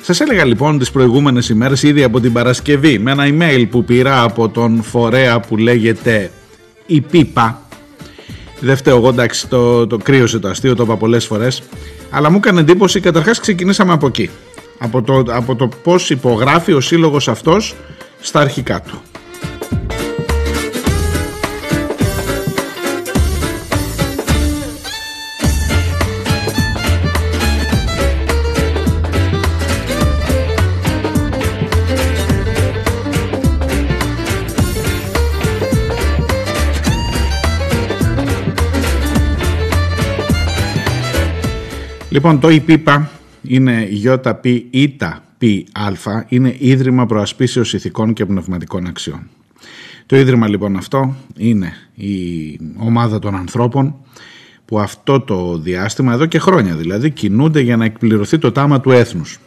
[0.02, 4.22] Σας έλεγα λοιπόν τις προηγούμενες ημέρες ήδη από την Παρασκευή με ένα email που πήρα
[4.22, 6.30] από τον φορέα που λέγεται
[6.86, 7.62] η Πίπα.
[8.60, 11.62] Δεν φταίω εγώ εντάξει το, το κρύωσε το αστείο το είπα πολλές φορές.
[12.10, 14.30] Αλλά μου έκανε εντύπωση καταρχάς ξεκινήσαμε από εκεί.
[14.78, 17.74] Από το, από το πώς υπογράφει ο σύλλογος αυτός
[18.20, 19.02] στα αρχικά του
[42.12, 43.10] Λοιπόν, το ΙΠΙΠΑ
[43.42, 43.88] είναι
[44.70, 45.22] ΙΠΑ,
[46.28, 49.28] είναι Ίδρυμα Προασπίσεως Ηθικών και Πνευματικών Αξιών.
[50.06, 52.10] Το Ίδρυμα λοιπόν αυτό είναι η
[52.76, 53.94] ομάδα των ανθρώπων
[54.64, 58.90] που αυτό το διάστημα, εδώ και χρόνια δηλαδή, κινούνται για να εκπληρωθεί το τάμα του
[58.90, 59.38] έθνους.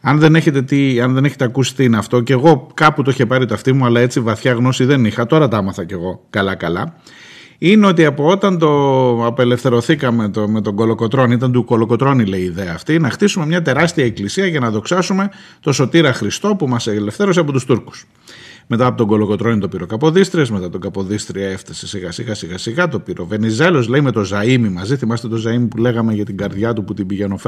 [0.00, 3.10] Αν δεν, έχετε τι, αν δεν έχετε ακούσει τι είναι αυτό, και εγώ κάπου το
[3.10, 5.94] είχε πάρει το αυτή μου, αλλά έτσι βαθιά γνώση δεν είχα, τώρα τα άμαθα κι
[5.94, 6.94] εγώ καλά-καλά
[7.58, 12.44] είναι ότι από όταν το απελευθερωθήκαμε το, με τον Κολοκοτρόνη, ήταν του Κολοκοτρόνη λέει η
[12.44, 15.30] ιδέα αυτή, να χτίσουμε μια τεράστια εκκλησία για να δοξάσουμε
[15.60, 18.06] το σωτήρα Χριστό που μας ελευθέρωσε από τους Τούρκους.
[18.70, 22.58] Μετά από τον Κολοκοτρόνη το πήρε ο Καποδίστριας, μετά τον Καποδίστρια έφτασε σιγά σιγά σιγά
[22.58, 24.96] σιγά, το πήρε ο Βενιζέλος, λέει με το Ζαήμι μαζί.
[24.96, 27.38] Θυμάστε το Ζαήμι που λέγαμε για την καρδιά του που την πηγαίνουν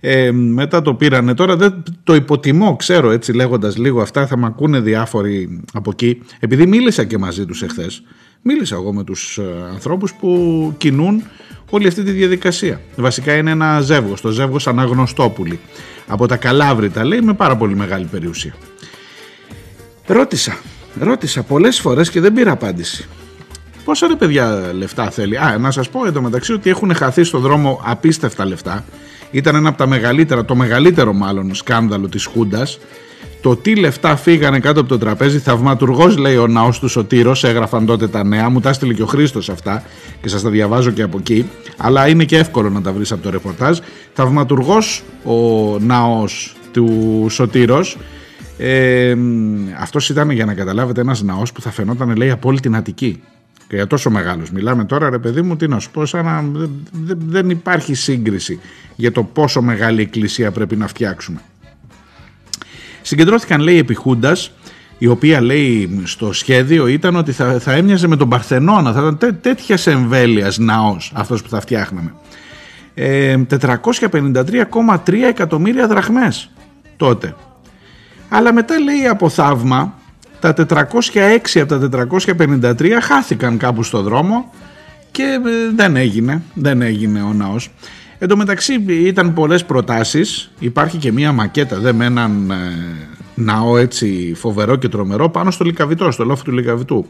[0.00, 1.34] Ε, μετά το πήρανε.
[1.34, 6.22] Τώρα δεν το υποτιμώ, ξέρω έτσι λέγοντας λίγο αυτά, θα με ακούνε διάφοροι από εκεί.
[6.40, 8.02] Επειδή μίλησα και μαζί τους εχθές,
[8.42, 11.22] Μίλησα εγώ με τους ε, ανθρώπους που κινούν
[11.70, 12.80] όλη αυτή τη διαδικασία.
[12.96, 15.60] Βασικά είναι ένα ζεύγος, το ζεύγος Αναγνωστόπουλη.
[16.06, 18.54] Από τα Καλάβρητα λέει με πάρα πολύ μεγάλη περιουσία.
[20.06, 20.58] Ρώτησα,
[21.00, 23.08] ρώτησα πολλές φορές και δεν πήρα απάντηση.
[23.84, 27.80] Πόσα ρε παιδιά λεφτά θέλει; Α, να σας πω εντωμεταξύ ότι έχουν χαθεί στον δρόμο
[27.84, 28.84] απίστευτα λεφτά.
[29.30, 32.78] Ήταν ένα από τα μεγαλύτερα, το μεγαλύτερο μάλλον σκάνδαλο της Χούντας
[33.40, 37.86] το τι λεφτά φύγανε κάτω από το τραπέζι, θαυματουργός λέει ο ναός του Σωτήρος, έγραφαν
[37.86, 38.48] τότε τα νέα.
[38.48, 39.82] Μου τα έστειλε και ο Χρήστος αυτά
[40.22, 41.48] και σας τα διαβάζω και από εκεί.
[41.76, 43.78] Αλλά είναι και εύκολο να τα βρεις από το ρεπορτάζ.
[44.12, 47.98] Θαυματουργός ο ναός του Σωτήρος.
[48.58, 49.16] Ε,
[49.80, 53.22] αυτός ήταν για να καταλάβετε ένας ναός που θα φαινόταν λέει από όλη την Αττική
[53.68, 56.44] και για τόσο μεγάλος μιλάμε τώρα ρε παιδί μου τι να σου πω σαν να,
[57.26, 58.60] δεν υπάρχει σύγκριση
[58.96, 61.40] για το πόσο μεγάλη εκκλησία πρέπει να φτιάξουμε
[63.02, 64.52] Συγκεντρώθηκαν λέει επί Χούντας,
[64.98, 69.18] η οποία λέει στο σχέδιο ήταν ότι θα, θα έμοιαζε με τον Παρθενώνα, θα ήταν
[69.18, 72.14] τέ, τέτοιας εμβέλειας ναός αυτός που θα φτιάχναμε.
[72.94, 76.50] Ε, 453,3 εκατομμύρια δραχμές
[76.96, 77.34] τότε.
[78.28, 79.94] Αλλά μετά λέει από θαύμα
[80.40, 82.08] τα 406 από τα
[82.78, 84.52] 453 χάθηκαν κάπου στο δρόμο
[85.10, 87.70] και ε, δεν έγινε, δεν έγινε ο ναός.
[88.22, 92.56] Εν τω μεταξύ ήταν πολλές προτάσεις, υπάρχει και μία μακέτα δε με έναν ε,
[93.34, 97.06] ναό έτσι φοβερό και τρομερό πάνω στο Λικαβιτό, στο λόφο του Λικαβιτού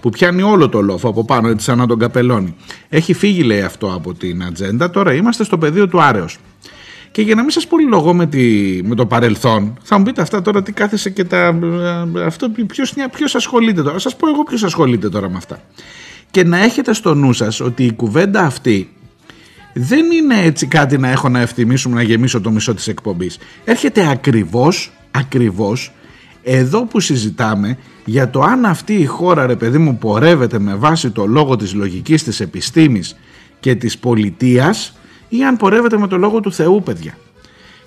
[0.00, 2.54] που πιάνει όλο το λόφο από πάνω έτσι σαν να τον καπελώνει.
[2.88, 6.38] Έχει φύγει λέει αυτό από την ατζέντα, τώρα είμαστε στο πεδίο του Άρεος.
[7.10, 8.40] Και για να μην σας πολυλογώ με, τη,
[8.84, 11.58] με το παρελθόν, θα μου πείτε αυτά τώρα τι κάθεσε και τα...
[12.16, 13.98] ε, Αυτό, ποιος, ποιος ασχολείται τώρα.
[13.98, 15.60] Σας πω εγώ ποιος ασχολείται τώρα με αυτά.
[16.30, 18.88] Και να έχετε στο νου σας ότι η κουβέντα αυτή
[19.72, 23.38] δεν είναι έτσι κάτι να έχω να ευθυμίσουμε να γεμίσω το μισό της εκπομπής.
[23.64, 25.92] Έρχεται ακριβώς, ακριβώς
[26.42, 31.10] εδώ που συζητάμε για το αν αυτή η χώρα ρε παιδί μου πορεύεται με βάση
[31.10, 33.16] το λόγο της λογικής της επιστήμης
[33.60, 34.98] και της πολιτείας
[35.28, 37.14] ή αν πορεύεται με το λόγο του Θεού παιδιά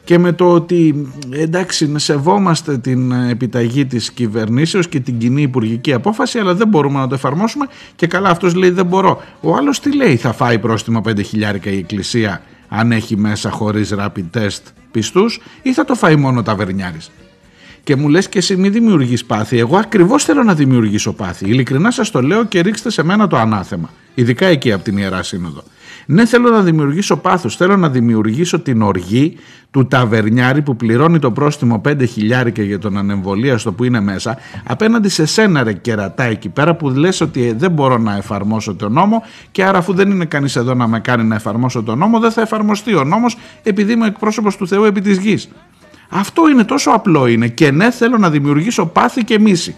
[0.04, 5.94] και με το ότι εντάξει να σεβόμαστε την επιταγή της κυβερνήσεως και την κοινή υπουργική
[5.94, 9.22] απόφαση αλλά δεν μπορούμε να το εφαρμόσουμε και καλά αυτός λέει δεν μπορώ.
[9.42, 13.94] Ο άλλος τι λέει θα φάει πρόστιμο 5 χιλιάρικα η εκκλησία αν έχει μέσα χωρίς
[13.98, 17.12] rapid test πιστούς ή θα το φάει μόνο τα βερνιάρης.
[17.84, 19.58] Και μου λες και εσύ μη δημιουργείς πάθη.
[19.58, 21.50] Εγώ ακριβώς θέλω να δημιουργήσω πάθη.
[21.50, 23.90] Ειλικρινά σας το λέω και ρίξτε σε μένα το ανάθεμα.
[24.16, 25.64] Ειδικά εκεί από την Ιερά Σύνοδο.
[26.06, 29.38] Ναι, θέλω να δημιουργήσω πάθος, θέλω να δημιουργήσω την οργή
[29.72, 34.38] του ταβερνιάρη που πληρώνει το πρόστιμο 5 χιλιάρικα για τον ανεμβολίαστο που είναι μέσα,
[34.68, 38.76] απέναντι σε σένα ρε κερατά εκεί πέρα που λες ότι ε, δεν μπορώ να εφαρμόσω
[38.76, 41.98] τον νόμο και άρα αφού δεν είναι κανείς εδώ να με κάνει να εφαρμόσω τον
[41.98, 45.50] νόμο, δεν θα εφαρμοστεί ο νόμος επειδή είμαι εκπρόσωπος του Θεού επί της γης.
[46.10, 49.76] Αυτό είναι τόσο απλό είναι και ναι θέλω να δημιουργήσω πάθη και μίση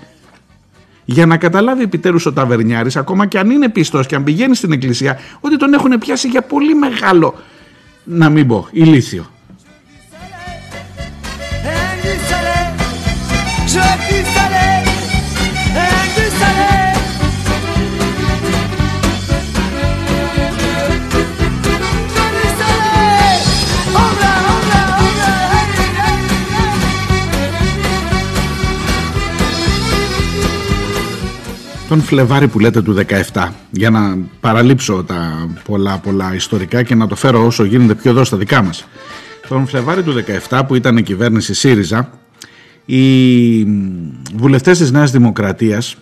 [1.06, 4.72] για να καταλάβει επιτέλους ο ταβερνιάρης, ακόμα και αν είναι πιστός και αν πηγαίνει στην
[4.72, 7.36] εκκλησία, ότι τον έχουν πιάσει για πολύ μεγάλο,
[8.04, 9.30] να μην πω, ηλίθιο.
[31.96, 32.96] Τον Φλεβάρι που λέτε του
[33.34, 38.12] 17, για να παραλείψω τα πολλά πολλά ιστορικά και να το φέρω όσο γίνεται πιο
[38.12, 38.88] εδώ στα δικά μας.
[39.48, 40.14] Τον Φλεβάρι του
[40.50, 42.10] 17 που ήταν η κυβέρνηση ΣΥΡΙΖΑ,
[42.86, 43.64] οι
[44.36, 45.96] βουλευτές της Νέας Δημοκρατίας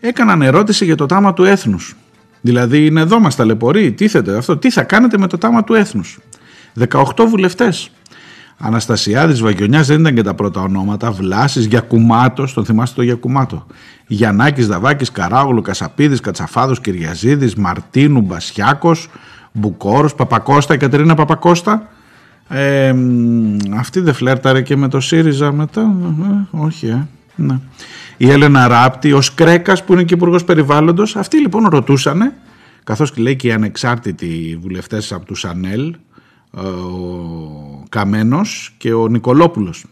[0.00, 1.96] έκαναν ερώτηση για το τάμα του έθνους.
[2.40, 6.18] Δηλαδή είναι εδώ μας ταλαιπωρεί, τίθεται αυτό, τι θα κάνετε με το τάμα του έθνους.
[6.74, 7.90] 18 βουλευτές.
[8.62, 11.10] Αναστασιάδης, Βαγγιονιάς δεν ήταν και τα πρώτα ονόματα.
[11.10, 13.66] Βλάσης, Γιακουμάτος, τον θυμάστε το Γιακουμάτο;
[14.12, 19.08] Γιαννάκης, Δαβάκης, Καράγουλου, Κασαπίδης, Κατσαφάδος, Κυριαζίδης, Μαρτίνου, Μπασιάκος,
[19.52, 21.88] Μπουκόρος, Παπακώστα, η Κατερίνα Παπακώστα.
[22.48, 25.80] Ε, μ, αυτή δεν φλέρταρε και με το ΣΥΡΙΖΑ μετά.
[25.80, 27.06] Ε, όχι, ε.
[27.34, 27.58] Ναι.
[28.16, 31.16] Η Έλενα Ράπτη, ο Σκρέκας που είναι και υπουργός Περιβάλλοντος.
[31.16, 32.32] Αυτοί λοιπόν ρωτούσανε,
[32.84, 35.94] καθώς και λέει και οι ανεξάρτητοι βουλευτές από τους ΣΑΝΕΛ,
[36.50, 36.62] ο
[37.88, 39.84] Καμένος και ο Νικολόπουλος.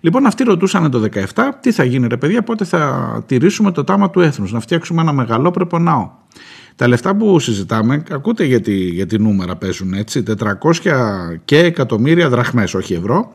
[0.00, 4.10] Λοιπόν, αυτοί ρωτούσαν το 17 τι θα γίνει ρε παιδιά, πότε θα τηρήσουμε το τάμα
[4.10, 6.10] του έθνους, να φτιάξουμε ένα μεγαλό πρεπονάο.
[6.76, 12.94] Τα λεφτά που συζητάμε, ακούτε γιατί, γιατί νούμερα παίζουν έτσι, 400 και εκατομμύρια δραχμές, όχι
[12.94, 13.34] ευρώ,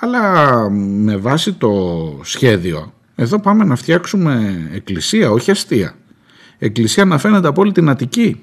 [0.00, 1.72] αλλά με βάση το
[2.22, 5.94] σχέδιο, εδώ πάμε να φτιάξουμε εκκλησία, όχι αστεία.
[6.58, 8.40] Εκκλησία να φαίνεται από όλη την Αττική.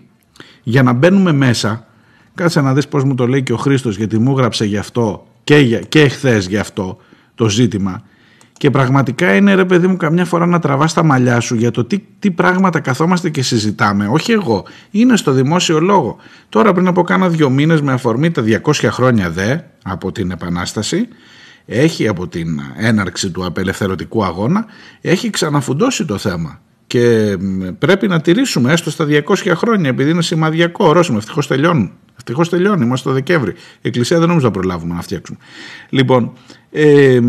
[0.63, 1.87] Για να μπαίνουμε μέσα,
[2.35, 5.27] κάτσε να δεις πώς μου το λέει και ο Χρήστος, γιατί μου έγραψε γι' αυτό
[5.43, 6.97] και, για, και χθες γι' αυτό
[7.35, 8.03] το ζήτημα.
[8.57, 11.83] Και πραγματικά είναι ρε παιδί μου καμιά φορά να τραβάς τα μαλλιά σου για το
[11.83, 14.07] τι, τι πράγματα καθόμαστε και συζητάμε.
[14.07, 16.17] Όχι εγώ, είναι στο δημόσιο λόγο.
[16.49, 21.07] Τώρα πριν από κάνα δυο μήνες με αφορμή τα 200 χρόνια δε από την Επανάσταση
[21.65, 24.65] έχει από την έναρξη του απελευθερωτικού αγώνα
[25.01, 30.21] έχει ξαναφουντώσει το θέμα και μ, πρέπει να τηρήσουμε έστω στα 200 χρόνια επειδή είναι
[30.21, 33.51] σημαδιακό ορόσημο, ευτυχώς τελειώνουν Ευτυχώς τελειώνει, είμαστε το Δεκέμβρη.
[33.51, 35.37] Η Εκκλησία δεν νομίζω να προλάβουμε να φτιάξουμε.
[35.89, 36.33] Λοιπόν,
[36.75, 37.19] ε,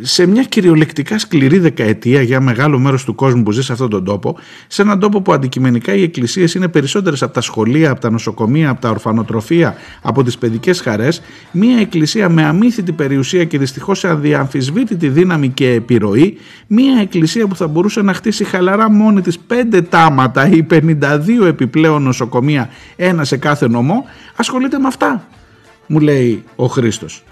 [0.00, 4.04] σε μια κυριολεκτικά σκληρή δεκαετία για μεγάλο μέρος του κόσμου που ζει σε αυτόν τον
[4.04, 8.10] τόπο, σε έναν τόπο που αντικειμενικά οι εκκλησίες είναι περισσότερες από τα σχολεία, από τα
[8.10, 13.98] νοσοκομεία, από τα ορφανοτροφία, από τις παιδικές χαρές, μια εκκλησία με αμύθιτη περιουσία και δυστυχώς
[13.98, 19.38] σε αδιαμφισβήτητη δύναμη και επιρροή, μια εκκλησία που θα μπορούσε να χτίσει χαλαρά μόνη της
[19.38, 24.04] πέντε τάματα ή 52 επιπλέον νοσοκομεία, ένα σε κάθε νομό,
[24.36, 25.24] ασχολείται με αυτά,
[25.86, 27.24] μου λέει ο Χρήστος.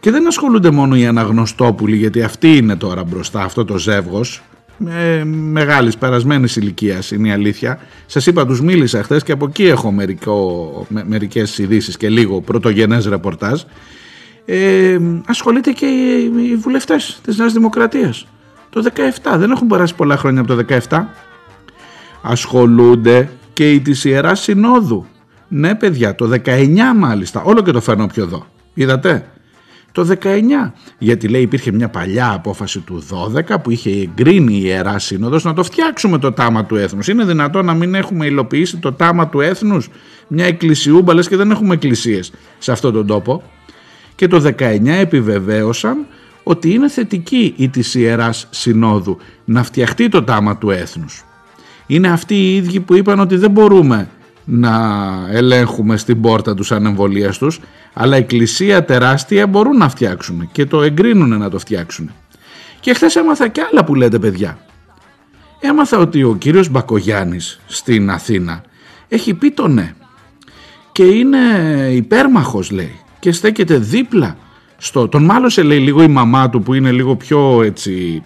[0.00, 4.42] Και δεν ασχολούνται μόνο οι αναγνωστόπουλοι, γιατί αυτοί είναι τώρα μπροστά, αυτό το ζεύγος,
[4.76, 7.78] με μεγάλης περασμένης ηλικίας είναι η αλήθεια.
[8.06, 12.40] Σας είπα, τους μίλησα χθες και από εκεί έχω μερικό, με, μερικές ειδήσεις και λίγο
[12.40, 13.62] πρωτογενές ρεπορτάζ.
[14.44, 18.26] Ε, ασχολείται και οι, οι βουλευτές της Νέας Δημοκρατίας.
[18.70, 21.04] Το 17, δεν έχουν περάσει πολλά χρόνια από το 17.
[22.22, 25.06] Ασχολούνται και οι της Ιεράς Συνόδου.
[25.48, 28.46] Ναι παιδιά, το 19 μάλιστα, όλο και το φέρνω πιο εδώ.
[28.74, 29.28] Είδατε,
[29.96, 30.72] το 19.
[30.98, 35.54] Γιατί λέει υπήρχε μια παλιά απόφαση του 12 που είχε εγκρίνει η Ιερά Σύνοδος να
[35.54, 37.08] το φτιάξουμε το τάμα του έθνους.
[37.08, 39.88] Είναι δυνατό να μην έχουμε υλοποιήσει το τάμα του έθνους,
[40.28, 43.42] μια εκκλησιούμπα λες και δεν έχουμε εκκλησίες σε αυτόν τον τόπο.
[44.14, 46.06] Και το 19 επιβεβαίωσαν
[46.42, 51.24] ότι είναι θετική η της Ιεράς Συνόδου να φτιαχτεί το τάμα του έθνους.
[51.86, 54.08] Είναι αυτοί οι ίδιοι που είπαν ότι δεν μπορούμε
[54.44, 54.74] να
[55.30, 57.60] ελέγχουμε στην πόρτα τους ανεμβολίας τους
[57.98, 62.10] αλλά εκκλησία τεράστια μπορούν να φτιάξουν και το εγκρίνουν να το φτιάξουν.
[62.80, 64.58] Και χθες έμαθα και άλλα που λέτε παιδιά.
[65.60, 68.62] Έμαθα ότι ο κύριος Μπακογιάννης στην Αθήνα
[69.08, 69.94] έχει πει το ναι
[70.92, 71.38] και είναι
[71.92, 74.36] υπέρμαχος λέει και στέκεται δίπλα
[74.76, 75.08] στο...
[75.08, 78.22] Τον μάλωσε λέει λίγο η μαμά του που είναι λίγο πιο έτσι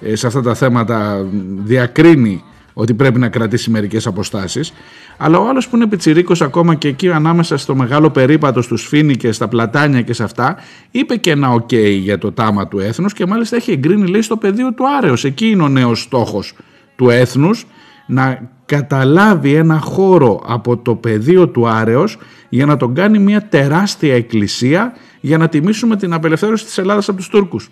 [0.00, 1.26] ε, σε αυτά τα θέματα
[1.64, 2.44] διακρίνει
[2.78, 4.72] ότι πρέπει να κρατήσει μερικές αποστάσεις.
[5.16, 9.36] Αλλά ο άλλος που είναι πιτσιρίκος ακόμα και εκεί ανάμεσα στο μεγάλο περίπατο στους Φίνικες,
[9.36, 10.56] στα πλατάνια και σε αυτά
[10.90, 14.36] είπε και ένα ΟΚ για το τάμα του έθνους και μάλιστα έχει εγκρίνει λέει στο
[14.36, 15.24] πεδίο του Άρεος.
[15.24, 16.54] Εκεί είναι ο νέος στόχος
[16.96, 17.66] του έθνους
[18.06, 22.18] να καταλάβει ένα χώρο από το πεδίο του Άρεος
[22.48, 27.18] για να τον κάνει μια τεράστια εκκλησία για να τιμήσουμε την απελευθέρωση της Ελλάδας από
[27.18, 27.70] τους Τούρκους.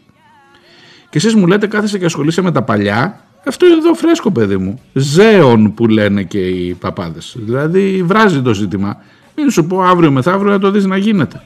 [1.10, 4.56] Και εσείς μου λέτε κάθεσαι και ασχολείσαι με τα παλιά αυτό είναι εδώ φρέσκο παιδί
[4.56, 4.80] μου.
[4.92, 7.36] Ζέον που λένε και οι παπάδες.
[7.38, 8.96] Δηλαδή βράζει το ζήτημα.
[9.36, 11.42] Μην σου πω αύριο μεθαύριο να το δεις να γίνεται.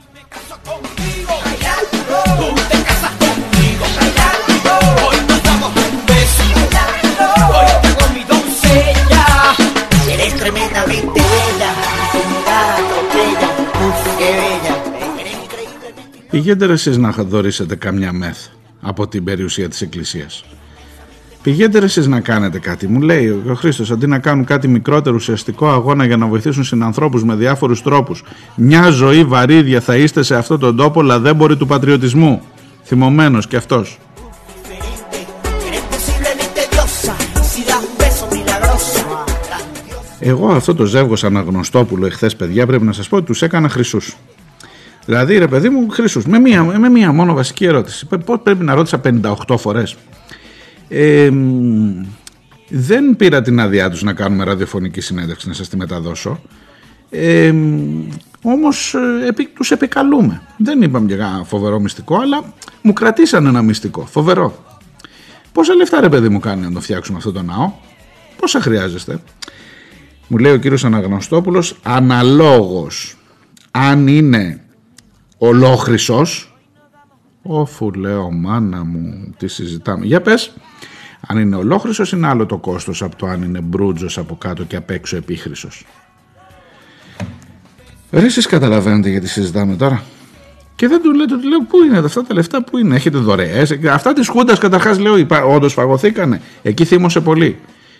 [10.12, 11.70] Eres tremendamente bella,
[12.12, 13.48] tu mirada atropella,
[13.84, 14.74] uf, qué bella.
[15.20, 15.90] Eres increíble.
[16.30, 18.46] Πηγαίνετε ρε εσείς να δωρήσετε καμιά μεθ
[18.80, 20.44] από την περιουσία της Εκκλησίας.
[21.42, 22.88] Πηγαίνετε ρε εσείς να κάνετε κάτι.
[22.88, 27.24] Μου λέει ο Χρήστος αντί να κάνουν κάτι μικρότερο ουσιαστικό αγώνα για να βοηθήσουν συνανθρώπους
[27.24, 28.22] με διάφορους τρόπους.
[28.54, 32.42] Μια ζωή βαρύδια θα είστε σε αυτόν τον τόπο λαδέμποροι του πατριωτισμού.
[32.84, 33.98] Θυμωμένος κι αυτός.
[35.66, 37.14] Eres posiblemente diosa,
[37.50, 39.00] si das un beso milagroso.
[39.48, 40.16] Grandiosa.
[40.18, 44.16] Εγώ αυτό το ζεύγος Αναγνωστόπουλο εχθές παιδιά πρέπει να σας πω ότι τους έκανα χρυσούς.
[45.04, 46.24] Δηλαδή ρε παιδί μου χρυσούς.
[46.26, 48.06] Με μία, με μία μόνο βασική ερώτηση.
[48.24, 49.00] Πώς πρέπει να ρώτησα
[49.48, 49.96] 58 φορές.
[50.92, 52.04] Ε, μ,
[52.68, 56.40] δεν πήρα την άδειά τους να κάνουμε ραδιοφωνική συνέντευξη να σας τη μεταδώσω.
[57.10, 58.08] Ε, μ,
[58.42, 60.42] όμως ε, επί, τους επικαλούμε.
[60.56, 64.06] Δεν είπαμε για κανένα φοβερό μυστικό αλλά μου κρατήσαν ένα μυστικό.
[64.06, 64.64] Φοβερό.
[65.52, 67.72] Πόσα λεφτά ρε παιδί μου κάνει να το φτιάξουμε αυτό το ναό;
[68.36, 69.20] Πόσα χρειάζεστε;
[70.28, 73.16] Μου λέει ο κύριος Αναγνωστόπουλος αναλόγως
[73.70, 74.64] αν είναι
[75.38, 76.54] ολόχρυσος
[77.42, 80.52] όφου λέω μάνα μου τι συζητάμε για πες
[81.26, 84.76] αν είναι ολόχρυσος είναι άλλο το κόστος από το αν είναι μπρούτζος από κάτω και
[84.76, 85.86] απ' έξω επίχρυσος
[88.10, 90.02] Ρε εσείς καταλαβαίνετε γιατί συζητάμε τώρα
[90.76, 93.78] και δεν του λέτε, του λέω πού είναι αυτά τα λεφτά, πού είναι, έχετε δωρεές.
[93.92, 96.40] Αυτά της Χούντας καταρχάς λέω, υπά- όντως φαγωθήκανε.
[96.62, 97.58] Εκεί θύμωσε πολύ.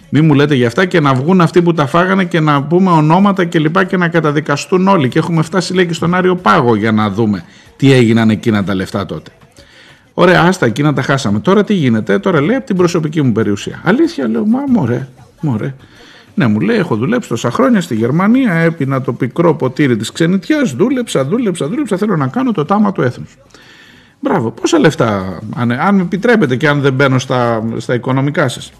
[0.09, 2.91] Μη μου λέτε για αυτά και να βγουν αυτοί που τα φάγανε και να πούμε
[2.91, 5.09] ονόματα και λοιπά και να καταδικαστούν όλοι.
[5.09, 7.45] Και έχουμε φτάσει λέει και στον Άριο Πάγο για να δούμε
[7.77, 9.31] τι έγιναν εκείνα τα λεφτά τότε.
[10.21, 11.41] Ωραία, άστα, εκείνα τα χάσαμε.
[11.41, 13.81] Τώρα τι γίνεται, τώρα λέει από την προσωπική μου περιουσία.
[13.85, 15.09] Αλήθεια, λέω, μα μωρέ,
[15.41, 15.75] μωρέ.
[16.35, 20.73] Ναι, μου λέει, έχω δουλέψει τόσα χρόνια στη Γερμανία, έπινα το πικρό ποτήρι της ξενιτιάς,
[20.73, 21.97] δούλεψα, δούλεψα, δούλεψα.
[21.97, 23.37] Θέλω να κάνω το τάμα του έθνους.
[24.21, 28.73] Μπράβο, πόσα λεφτά, αν, αν με επιτρέπετε και αν δεν μπαίνω στα, στα οικονομικά σας.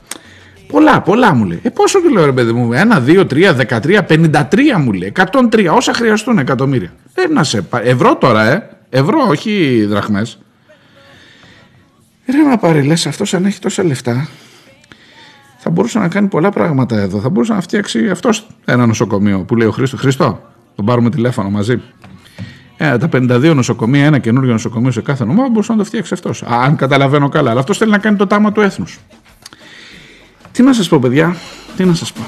[0.67, 1.61] Πολλά, πολλά μου λέει.
[1.63, 5.13] Ε, πόσο του λέω ρε παιδί μου, 1, 2, 3, 13, 53 μου λέει.
[5.53, 6.93] 103, όσα χρειαστούν εκατομμύρια.
[7.15, 8.69] Ε, να σε, πα- ευρώ τώρα, ε.
[8.91, 10.39] Ευρώ, όχι δραχμές.
[12.31, 14.29] Ρε να πάρει, λες αυτός αν έχει τόσα λεφτά
[15.63, 17.21] θα μπορούσε να κάνει πολλά πράγματα εδώ.
[17.21, 19.97] Θα μπορούσε να φτιάξει αυτός ένα νοσοκομείο που λέει ο Χρήστο.
[19.97, 20.41] Χριστό,
[20.75, 21.81] τον πάρουμε τηλέφωνο μαζί.
[22.77, 26.43] Ε, τα 52 νοσοκομεία, ένα καινούριο νοσοκομείο σε κάθε νομό, μπορούσε να το φτιάξει αυτός.
[26.43, 27.51] Αν καταλαβαίνω καλά.
[27.51, 28.99] Αλλά αυτός θέλει να κάνει το τάμα του έθνους.
[30.53, 31.37] Τι να σας πω, παιδιά,
[31.77, 32.21] τι να σας πω.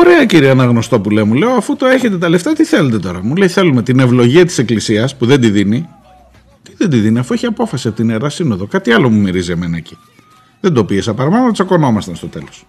[0.00, 3.48] Ωραία κύριε Αναγνωστόπουλε μου λέω αφού το έχετε τα λεφτά τι θέλετε τώρα; Μου λέει
[3.48, 5.88] θέλουμε την ευλογία της εκκλησίας που δεν τη δίνει.
[6.62, 8.66] Τι δεν τη δίνει αφού έχει απόφαση από την Ιερά Σύνοδο.
[8.66, 9.98] Κάτι άλλο μου μυρίζει εμένα εκεί.
[10.60, 12.66] Δεν το πίεσα παραπάνω τσακωνόμασταν στο τέλος.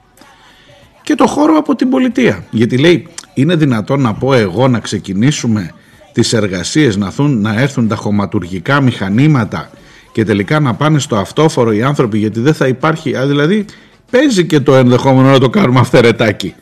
[1.04, 2.46] Και το χώρο από την πολιτεία.
[2.52, 5.72] Γιατί λέει, είναι δυνατόν να πω εγώ να ξεκινήσουμε
[6.12, 9.70] τις εργασίες να, θουν, να έρθουν τα χωματουργικά μηχανήματα
[10.12, 13.66] και τελικά να πάνε στο αυτόφορο οι άνθρωποι γιατί δεν θα υπάρχει, α, δηλαδή
[14.12, 16.56] παίζει και το ενδεχόμενο να το κάνουμε αυθαιρετάκι.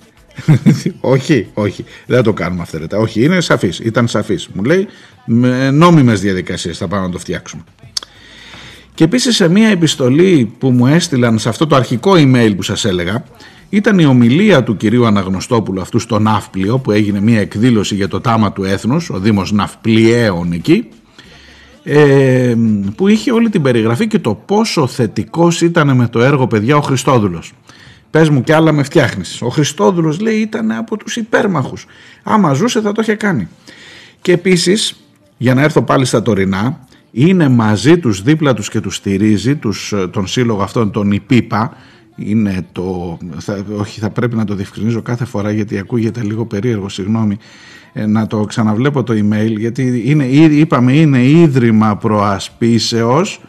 [0.99, 2.97] όχι, όχι, δεν θα το κάνουμε αυθαιρετά.
[2.97, 4.47] Όχι, είναι σαφής, ήταν σαφής.
[4.53, 4.87] Μου λέει,
[5.25, 7.63] με νόμιμες διαδικασίες θα πάμε να το φτιάξουμε.
[8.93, 12.85] Και επίσης σε μια επιστολή που μου έστειλαν σε αυτό το αρχικό email που σας
[12.85, 13.23] έλεγα
[13.69, 18.21] ήταν η ομιλία του κυρίου Αναγνωστόπουλου αυτού στο Ναύπλιο που έγινε μια εκδήλωση για το
[18.21, 20.87] τάμα του έθνους, ο Δήμος Ναυπλιαίων εκεί
[21.83, 22.55] ε,
[22.95, 26.81] που είχε όλη την περιγραφή και το πόσο θετικός ήταν με το έργο παιδιά ο
[26.81, 27.53] Χριστόδουλος.
[28.11, 29.41] Πες μου κι άλλα με φτιάχνεις.
[29.41, 31.85] Ο Χριστόδουλος λέει ήταν από τους υπέρμαχους.
[32.23, 33.47] Άμα ζούσε θα το είχε κάνει.
[34.21, 34.99] Και επίσης,
[35.37, 36.79] για να έρθω πάλι στα τωρινά,
[37.11, 41.77] είναι μαζί τους, δίπλα τους και τους στηρίζει τους, τον σύλλογο αυτόν, τον ΙΠΙΠΑ,
[42.15, 46.89] είναι το, θα, όχι θα πρέπει να το διευκρινίζω κάθε φορά γιατί ακούγεται λίγο περίεργο,
[46.89, 47.37] συγγνώμη,
[47.93, 53.41] ε, να το ξαναβλέπω το email γιατί είναι, είπαμε είναι ίδρυμα προασπίσεως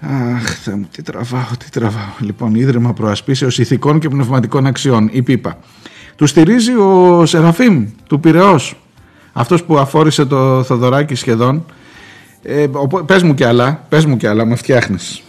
[0.00, 2.12] Αχ, θα μου, τι τραβάω, τι τραβάω.
[2.18, 5.58] Λοιπόν, Ίδρυμα Προασπίσεως Ηθικών και Πνευματικών Αξιών, η ΠΥΠΑ.
[6.16, 8.76] Του στηρίζει ο Σεραφείμ του Πυραιός,
[9.32, 11.64] αυτός που αφόρησε το Θοδωράκι σχεδόν.
[12.42, 12.66] Ε,
[13.06, 15.22] πες μου κι άλλα, πες μου κι άλλα, με φτιάχνεις.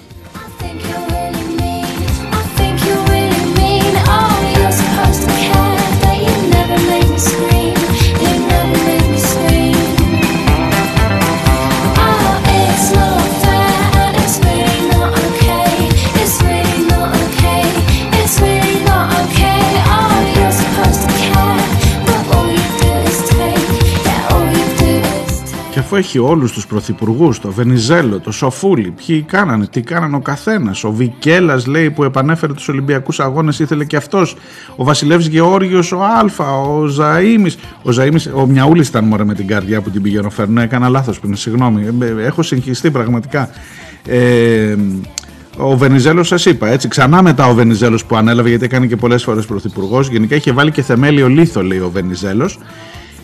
[25.91, 30.83] Αφού έχει όλους τους πρωθυπουργούς, το Βενιζέλο, το Σοφούλη, ποιοι κάνανε, τι κάνανε ο καθένας.
[30.83, 34.35] Ο Βικέλας λέει που επανέφερε τους Ολυμπιακούς Αγώνες ήθελε και αυτός.
[34.75, 37.53] Ο Βασιλεύς Γεώργιος, ο Αλφα, ο Ζαΐμις.
[37.83, 40.61] Ο Ζαΐμις, ο Μιαούλης ήταν μωρέ με την καρδιά που την πηγαίνω φέρνω.
[40.61, 41.87] Έκανα λάθος πριν, συγγνώμη.
[42.01, 43.49] Ε, Έχω συγχυστεί πραγματικά.
[44.05, 44.75] Ε,
[45.57, 46.87] ο Βενιζέλος, σας είπα έτσι.
[46.87, 50.07] Ξανά μετά ο Βενιζέλος που ανέλαβε, γιατί έκανε και πολλές φορές πρωθυπουργός.
[50.07, 52.59] Γενικά είχε βάλει και θεμέλιο λίθο, λέει ο Βενιζέλος.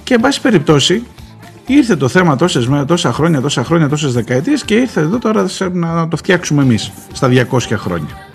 [0.03, 1.03] Και εν πάση περιπτώσει,
[1.74, 6.07] ήρθε το θέμα τόσες, τόσα χρόνια, τόσα χρόνια, τόσες δεκαετίες και ήρθε εδώ τώρα να,
[6.07, 8.28] το φτιάξουμε εμείς στα 200 χρόνια.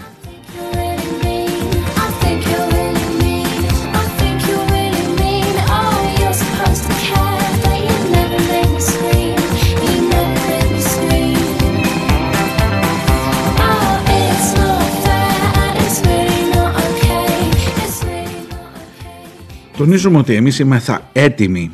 [19.76, 21.70] Τονίζουμε ότι εμείς είμαστε έτοιμοι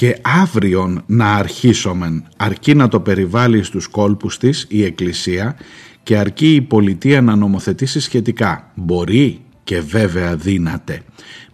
[0.00, 5.56] και αύριον να αρχίσουμε αρκεί να το περιβάλλει στους κόλπους της η Εκκλησία
[6.02, 8.72] και αρκεί η πολιτεία να νομοθετήσει σχετικά.
[8.74, 11.02] Μπορεί και βέβαια δύναται.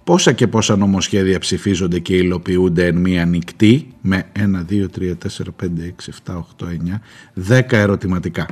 [0.05, 5.53] Πόσα και πόσα νομοσχέδια ψηφίζονται και υλοποιούνται εν μία νυχτή με 1, 2, 3, 4,
[5.63, 5.69] 5,
[6.27, 6.67] 6, 7, 8,
[7.49, 8.47] 9, 10 ερωτηματικά.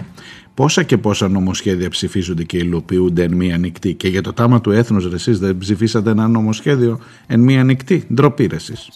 [0.55, 3.95] Πόσα και πόσα νομοσχέδια ψηφίζονται και υλοποιούνται εν μία νυχτή.
[3.95, 8.05] Και για το τάμα του έθνους ρε εσείς δεν ψηφίσατε ένα νομοσχέδιο εν μία νυχτή;
[8.14, 8.88] Ντροπή ρε εσείς.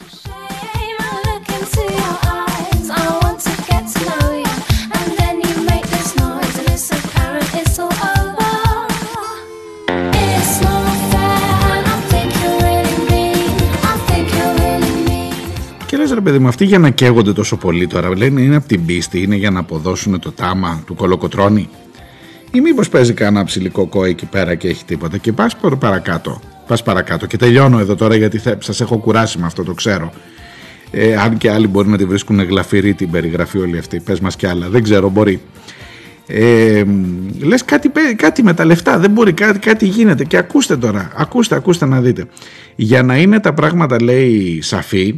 [16.12, 19.22] Ρε παιδί μου, αυτοί για να καίγονται τόσο πολύ τώρα, λένε είναι από την πίστη,
[19.22, 21.68] είναι για να αποδώσουν το τάμα του κολοκοτρώνη.
[22.50, 26.40] Ή μήπως παίζει κανένα ψηλικό κό εκεί πέρα και έχει τίποτα και πας παρα- παρακάτω.
[26.66, 30.12] Πας παρακάτω και τελειώνω εδώ τώρα γιατί θα, σας έχω κουράσει με αυτό το ξέρω.
[30.90, 34.00] Ε, αν και άλλοι μπορεί να τη βρίσκουν γλαφυρή την περιγραφή όλη αυτή.
[34.00, 34.68] Πες μας κι άλλα.
[34.68, 35.40] Δεν ξέρω, μπορεί.
[36.26, 36.84] Ε,
[37.40, 41.11] λες κάτι, πέ- κάτι με τα λεφτά, δεν μπορεί, κάτι, κάτι γίνεται και ακούστε τώρα,
[41.16, 42.24] ακούστε, ακούστε να δείτε.
[42.76, 45.14] Για να είναι τα πράγματα λέει σαφή,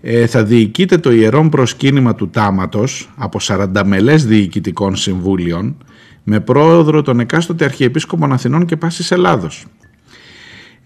[0.00, 5.76] ε, θα διοικείται το ιερόν προσκύνημα του τάματος από 40 μελές διοικητικών συμβούλιων
[6.22, 9.66] με πρόεδρο τον εκάστοτε Αρχιεπίσκοπων Αθηνών και Πάσης Ελλάδος.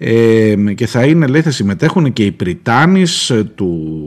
[0.02, 3.98] Ε, και θα είναι, λέει, θα συμμετέχουν και οι Πριτάνης ε, του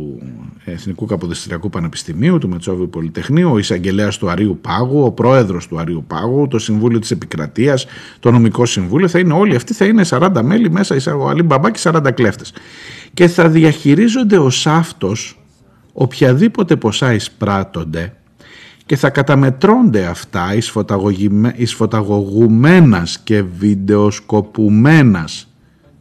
[0.65, 6.03] Εθνικού Καποδιστριακού Πανεπιστημίου, του Μετσόβιου Πολυτεχνείου, ο εισαγγελέας του Αρίου Πάγου, ο πρόεδρος του Αρίου
[6.07, 7.85] Πάγου, το Συμβούλιο της Επικρατείας,
[8.19, 9.07] το Νομικό Συμβούλιο.
[9.07, 12.53] Θα είναι όλοι αυτοί, θα είναι 40 μέλη μέσα, ο Αλή Μπαμπά και 40 κλέφτες.
[13.13, 15.41] Και θα διαχειρίζονται ως αυτός
[15.93, 18.13] οποιαδήποτε ποσά εισπράττονται
[18.85, 25.47] και θα καταμετρώνται αυτά εις, φωταγωγημε- εις φωταγωγουμένας και βιντεοσκοπουμένας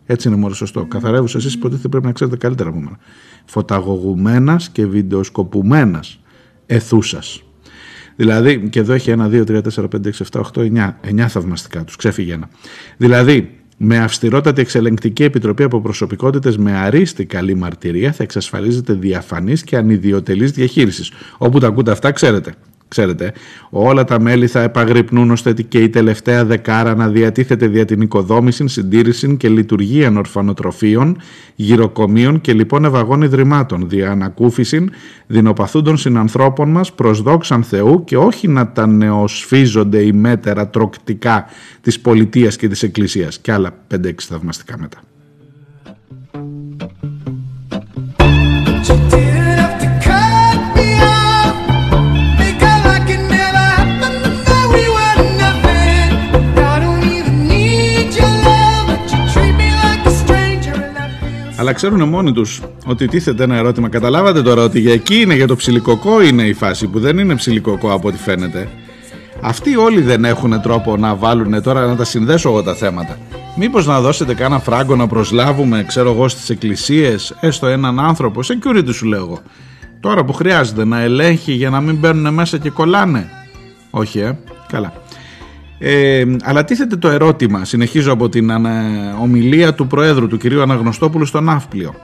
[0.07, 0.85] έτσι είναι μόνο σωστό.
[0.85, 2.99] Καθαρεύουσα εσείς υποτίθεται πρέπει να ξέρετε καλύτερα από μένα.
[3.45, 6.21] Φωταγωγουμένας και βιντεοσκοπουμένας
[6.67, 7.43] εθούσας.
[8.17, 10.99] Δηλαδή, και εδώ έχει ένα, δύο, τρία, τέσσερα, πέντε, έξι, εφτά, οχτώ, εννιά.
[11.01, 12.49] Εννιά θαυμαστικά τους, ξέφυγε ένα.
[12.97, 19.77] Δηλαδή, Με αυστηρότατη εξελεγκτική επιτροπή από προσωπικότητες με αρίστη καλή μαρτυρία θα εξασφαλίζεται διαφανής και
[19.77, 21.13] ανιδιοτελής διαχείρισης.
[21.39, 22.55] Όπου τα ακούτε αυτά, ξέρετε.
[22.93, 23.33] Ξέρετε,
[23.71, 28.69] όλα τα μέλη θα επαγρυπνούν ώστε και η τελευταία δεκάρα να διατίθεται δια την οικοδόμηση,
[28.69, 31.17] συντήρηση και λειτουργία ορφανοτροφίων,
[31.55, 34.89] γυροκομείων και λοιπόν ευαγών ιδρυμάτων, δια ανακούφιση
[35.27, 41.47] δεινοπαθούντων συνανθρώπων μας προς δόξαν Θεού και όχι να τα νεοσφίζονται οι μέτερα τροκτικά
[41.81, 45.12] της πολιτείας και της εκκλησίας και άλλα 5-6 θαυμαστικά μετά.
[61.63, 63.89] Αλλά ξέρουν μόνοι τους ότι τίθεται ένα ερώτημα.
[63.89, 67.35] Καταλάβατε τώρα ότι για εκεί είναι, για το ψιλικοκό είναι η φάση που δεν είναι
[67.35, 68.69] ψιλικοκό από ό,τι φαίνεται.
[69.41, 73.19] Αυτοί όλοι δεν έχουν τρόπο να βάλουν τώρα να τα συνδέσω εγώ τα θέματα.
[73.57, 78.95] Μήπως να δώσετε κάνα φράγκο να προσλάβουμε, ξέρω εγώ, στις εκκλησίες, έστω έναν άνθρωπο, security
[78.95, 79.41] σου λέω εγώ.
[80.01, 83.31] Τώρα που χρειάζεται να ελέγχει για να μην μπαίνουν μέσα και κολλάνε.
[83.91, 84.39] Όχι, ε.
[84.69, 85.02] Καλά.
[85.85, 91.25] Ε, αλλά τίθεται το ερώτημα, συνεχίζω από την ανα- ομιλία του Προέδρου, του κυρίου Αναγνωστόπουλου
[91.25, 91.95] στο Ναύπλιο.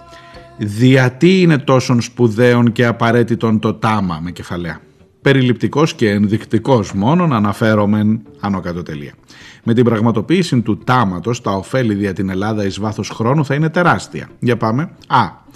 [0.56, 4.80] Διατί είναι τόσον σπουδαίων και απαραίτητον το τάμα με κεφαλαία.
[5.22, 9.12] Περιληπτικός και ενδεικτικός μόνον αναφέρομεν άνω κάτω τελεία.
[9.62, 13.68] Με την πραγματοποίηση του τάματος τα ωφέλη δια την Ελλάδα εις βάθος χρόνου θα είναι
[13.68, 14.28] τεράστια.
[14.38, 14.90] Για πάμε.
[15.06, 15.46] Α.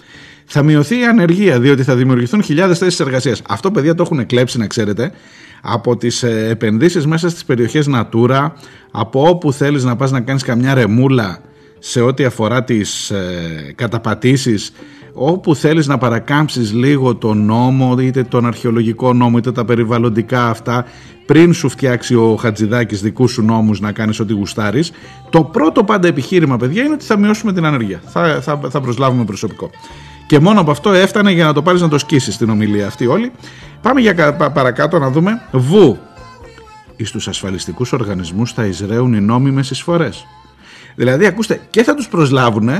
[0.45, 3.43] Θα μειωθεί η ανεργία διότι θα δημιουργηθούν χιλιάδες θέσεις εργασίας.
[3.49, 5.13] Αυτό παιδιά το έχουν κλέψει να ξέρετε
[5.63, 8.51] από τις ε, επενδύσεις μέσα στις περιοχές Natura
[8.91, 11.39] από όπου θέλεις να πας να κάνεις καμιά ρεμούλα
[11.79, 14.73] σε ό,τι αφορά τις ε, καταπατήσεις
[15.13, 20.85] όπου θέλεις να παρακάμψεις λίγο τον νόμο είτε τον αρχαιολογικό νόμο είτε τα περιβαλλοντικά αυτά
[21.27, 24.93] πριν σου φτιάξει ο Χατζηδάκης δικούς σου νόμους να κάνεις ό,τι γουστάρεις
[25.31, 28.03] το πρώτο πάντα επιχείρημα παιδιά είναι ότι θα μειώσουμε την ανεργία.
[28.07, 29.71] Θα, θα, θα προσλάβουμε προσωπικό
[30.33, 33.07] και μόνο από αυτό έφτανε για να το πάρεις να το σκίσεις την ομιλία αυτή
[33.07, 33.33] όλοι
[33.83, 35.99] πάμε για κα- πα- παρακάτω να δούμε βου
[36.97, 40.27] εις τους ασφαλιστικούς οργανισμούς θα εισραίουν οι νόμιμες εισφορές
[40.95, 42.71] Δηλαδή, ακούστε, και θα τους προσλάβουν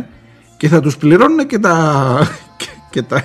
[0.57, 2.27] και θα τους πληρώνουν και τα...
[2.59, 3.25] και, και τα...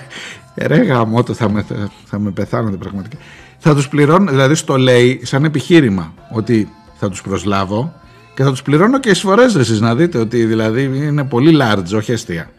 [0.56, 3.18] Ρε γαμώτο, θα με, θα, θα με πεθάνετε πραγματικά.
[3.58, 6.70] Θα τους πληρώνουν, δηλαδή στο λέει σαν επιχείρημα ότι
[7.00, 7.94] θα τους προσλάβω
[8.36, 11.96] και θα τους πληρώνω και εισφορές ρε, εσείς να δείτε ότι δηλαδή είναι πολύ large,
[11.96, 12.50] όχι αστεία.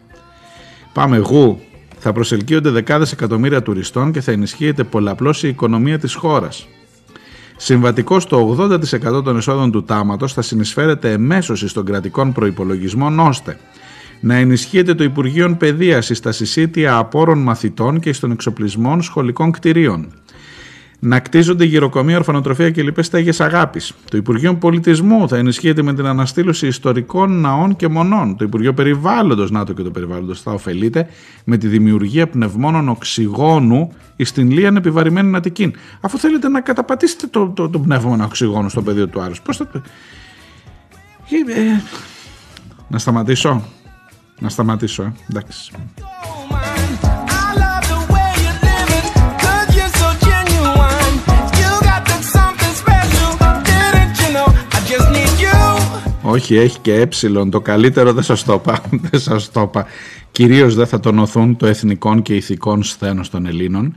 [0.93, 1.59] Πάμε εγώ.
[1.97, 6.67] Θα προσελκύονται δεκάδες εκατομμύρια τουριστών και θα ενισχύεται πολλαπλώς η οικονομία της χώρας.
[7.57, 13.59] Συμβατικός στο 80% των εσόδων του τάματος θα συνεισφέρεται εμέσως στον κρατικών προϋπολογισμών ώστε
[14.19, 20.13] να ενισχύεται το Υπουργείο Παιδείας στα συσίτια απόρων μαθητών και στον εξοπλισμό σχολικών κτηρίων.
[21.01, 23.93] Να κτίζονται γυροκομεία, ορφανοτροφία και λοιπές στέγες αγάπης.
[24.09, 28.37] Το Υπουργείο Πολιτισμού θα ενισχύεται με την αναστήλωση ιστορικών ναών και μονών.
[28.37, 31.07] Το Υπουργείο Περιβάλλοντος, να το και το περιβάλλοντος, θα ωφελείται
[31.43, 35.73] με τη δημιουργία πνευμόνων οξυγόνου στην Λίαν επιβαρημένη Αττική.
[36.01, 39.41] Αφού θέλετε να καταπατήσετε το, το, το πνεύμα οξυγόνου στο πεδίο του Άρους.
[39.41, 39.81] Πώς θα το...
[41.29, 41.81] Ε, ε,
[42.87, 43.63] να σταματήσω.
[44.39, 45.13] Να σταματήσω, ε.
[45.29, 45.71] εντάξει.
[56.29, 57.07] Όχι, έχει και ε.
[57.49, 58.81] Το καλύτερο δεν σας το είπα.
[59.09, 59.85] δεν σας το είπα.
[60.31, 63.95] Κυρίως δεν θα τονωθούν το εθνικών και ηθικών σθένος των Ελλήνων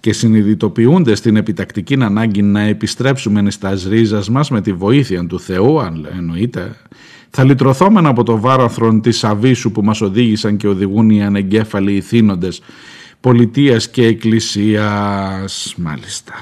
[0.00, 5.80] και συνειδητοποιούνται στην επιτακτική ανάγκη να επιστρέψουμε στα ρίζας μας με τη βοήθεια του Θεού,
[5.80, 6.76] αν εννοείται,
[7.30, 12.60] θα λυτρωθόμεν από το βάραθρον της αβίσου που μας οδήγησαν και οδηγούν οι ανεγκέφαλοι ηθήνοντες
[13.20, 15.74] πολιτείας και εκκλησίας.
[15.76, 16.32] Μάλιστα.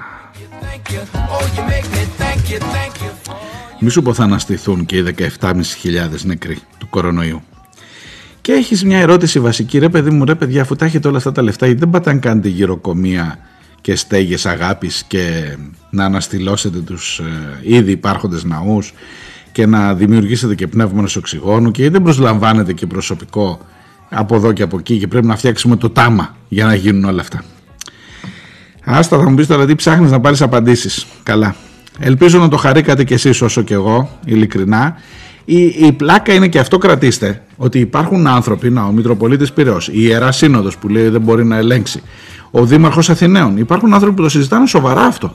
[0.60, 1.00] Thank you.
[1.34, 2.95] Oh, you make me thank you, thank you.
[3.86, 5.52] Μη σου πω θα αναστηθούν και οι 17.500
[6.24, 7.42] νεκροί του κορονοϊού.
[8.40, 11.32] Και έχεις μια ερώτηση βασική, ρε παιδί μου, ρε παιδιά, αφού τα έχετε όλα αυτά
[11.32, 13.38] τα λεφτά, γιατί δεν πάτε να κάνετε γυροκομεία
[13.80, 15.56] και στέγες αγάπης και
[15.90, 18.92] να αναστηλώσετε τους ε, ήδη υπάρχοντες ναούς
[19.52, 23.60] και να δημιουργήσετε και πνεύμονες οξυγόνου και γιατί δεν προσλαμβάνετε και προσωπικό
[24.08, 27.20] από εδώ και από εκεί και πρέπει να φτιάξουμε το τάμα για να γίνουν όλα
[27.20, 27.44] αυτά.
[28.84, 31.06] Άστα θα μου πεις τώρα τι ψάχνεις να πάρεις απαντήσεις.
[31.22, 31.54] Καλά.
[31.98, 34.96] Ελπίζω να το χαρήκατε κι εσείς όσο κι εγώ, ειλικρινά.
[35.44, 39.92] Η, η πλάκα είναι και αυτό κρατήστε, ότι υπάρχουν άνθρωποι, να, ο Μητροπολίτης Πυραιός, η
[39.94, 42.02] Ιερά Σύνοδος που λέει δεν μπορεί να ελέγξει,
[42.50, 45.34] ο Δήμαρχος Αθηναίων, υπάρχουν άνθρωποι που το συζητάνε σοβαρά αυτό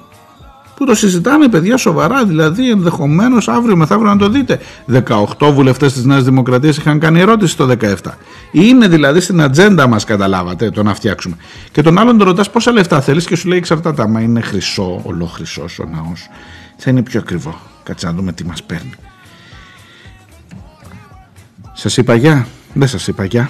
[0.81, 2.25] που το συζητάμε παιδιά σοβαρά.
[2.25, 4.59] Δηλαδή, ενδεχομένως αύριο μεθαύριο να το δείτε.
[4.85, 8.17] 18 βουλευτές της Νέας Δημοκρατίας είχαν κάνει ερώτηση το 17.
[8.51, 11.35] Είναι δηλαδή στην ατζέντα μας, καταλάβατε, το να φτιάξουμε.
[11.71, 14.01] Και τον άλλον τον ρωτάς πόσα λεφτά θέλεις; και σου λέει εξαρτάται.
[14.01, 16.29] Αλλά είναι χρυσό, ολόχρυσό ο ναός,
[16.77, 17.59] θα είναι πιο ακριβό.
[17.83, 18.93] Κάτσε να δούμε τι μας παίρνει.
[21.73, 22.47] Σας είπα γεια.
[22.73, 23.49] Δεν σας είπα γεια.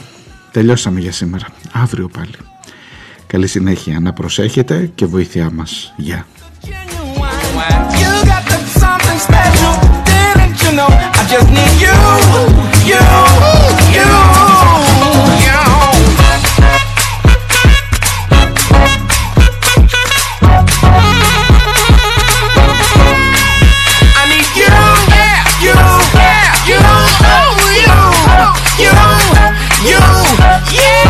[0.51, 1.45] Τελειώσαμε για σήμερα.
[1.71, 2.35] Αύριο πάλι.
[3.27, 5.93] Καλή συνέχεια να προσέχετε και βοήθειά μας.
[5.97, 6.25] Γεια.
[6.65, 7.00] Yeah.
[11.21, 11.93] I just need you,
[12.89, 12.97] you,
[13.93, 14.09] you,
[15.45, 15.61] you.
[24.13, 24.65] I need you,
[25.13, 25.77] yeah, you,
[26.17, 26.81] yeah, you,
[27.77, 27.99] you,
[28.81, 28.93] you,
[29.89, 30.01] you,
[30.73, 31.00] yeah.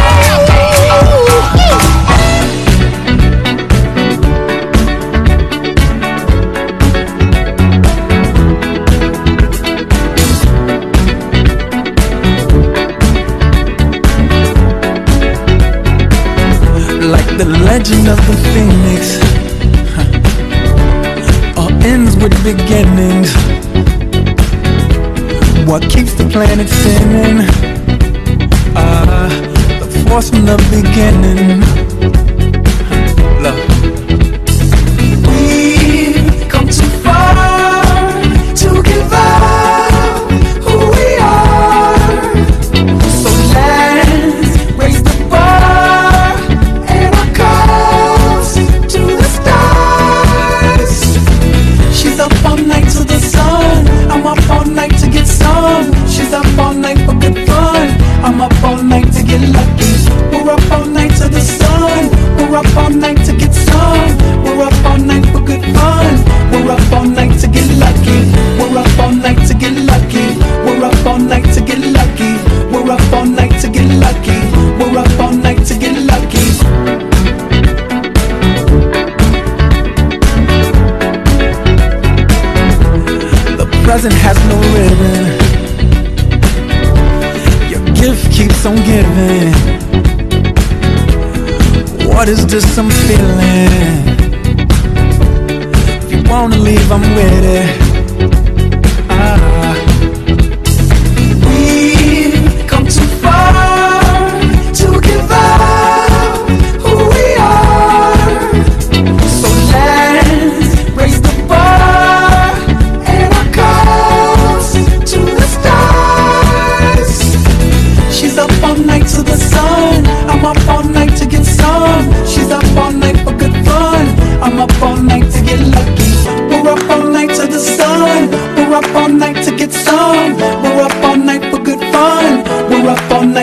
[30.52, 30.91] enemy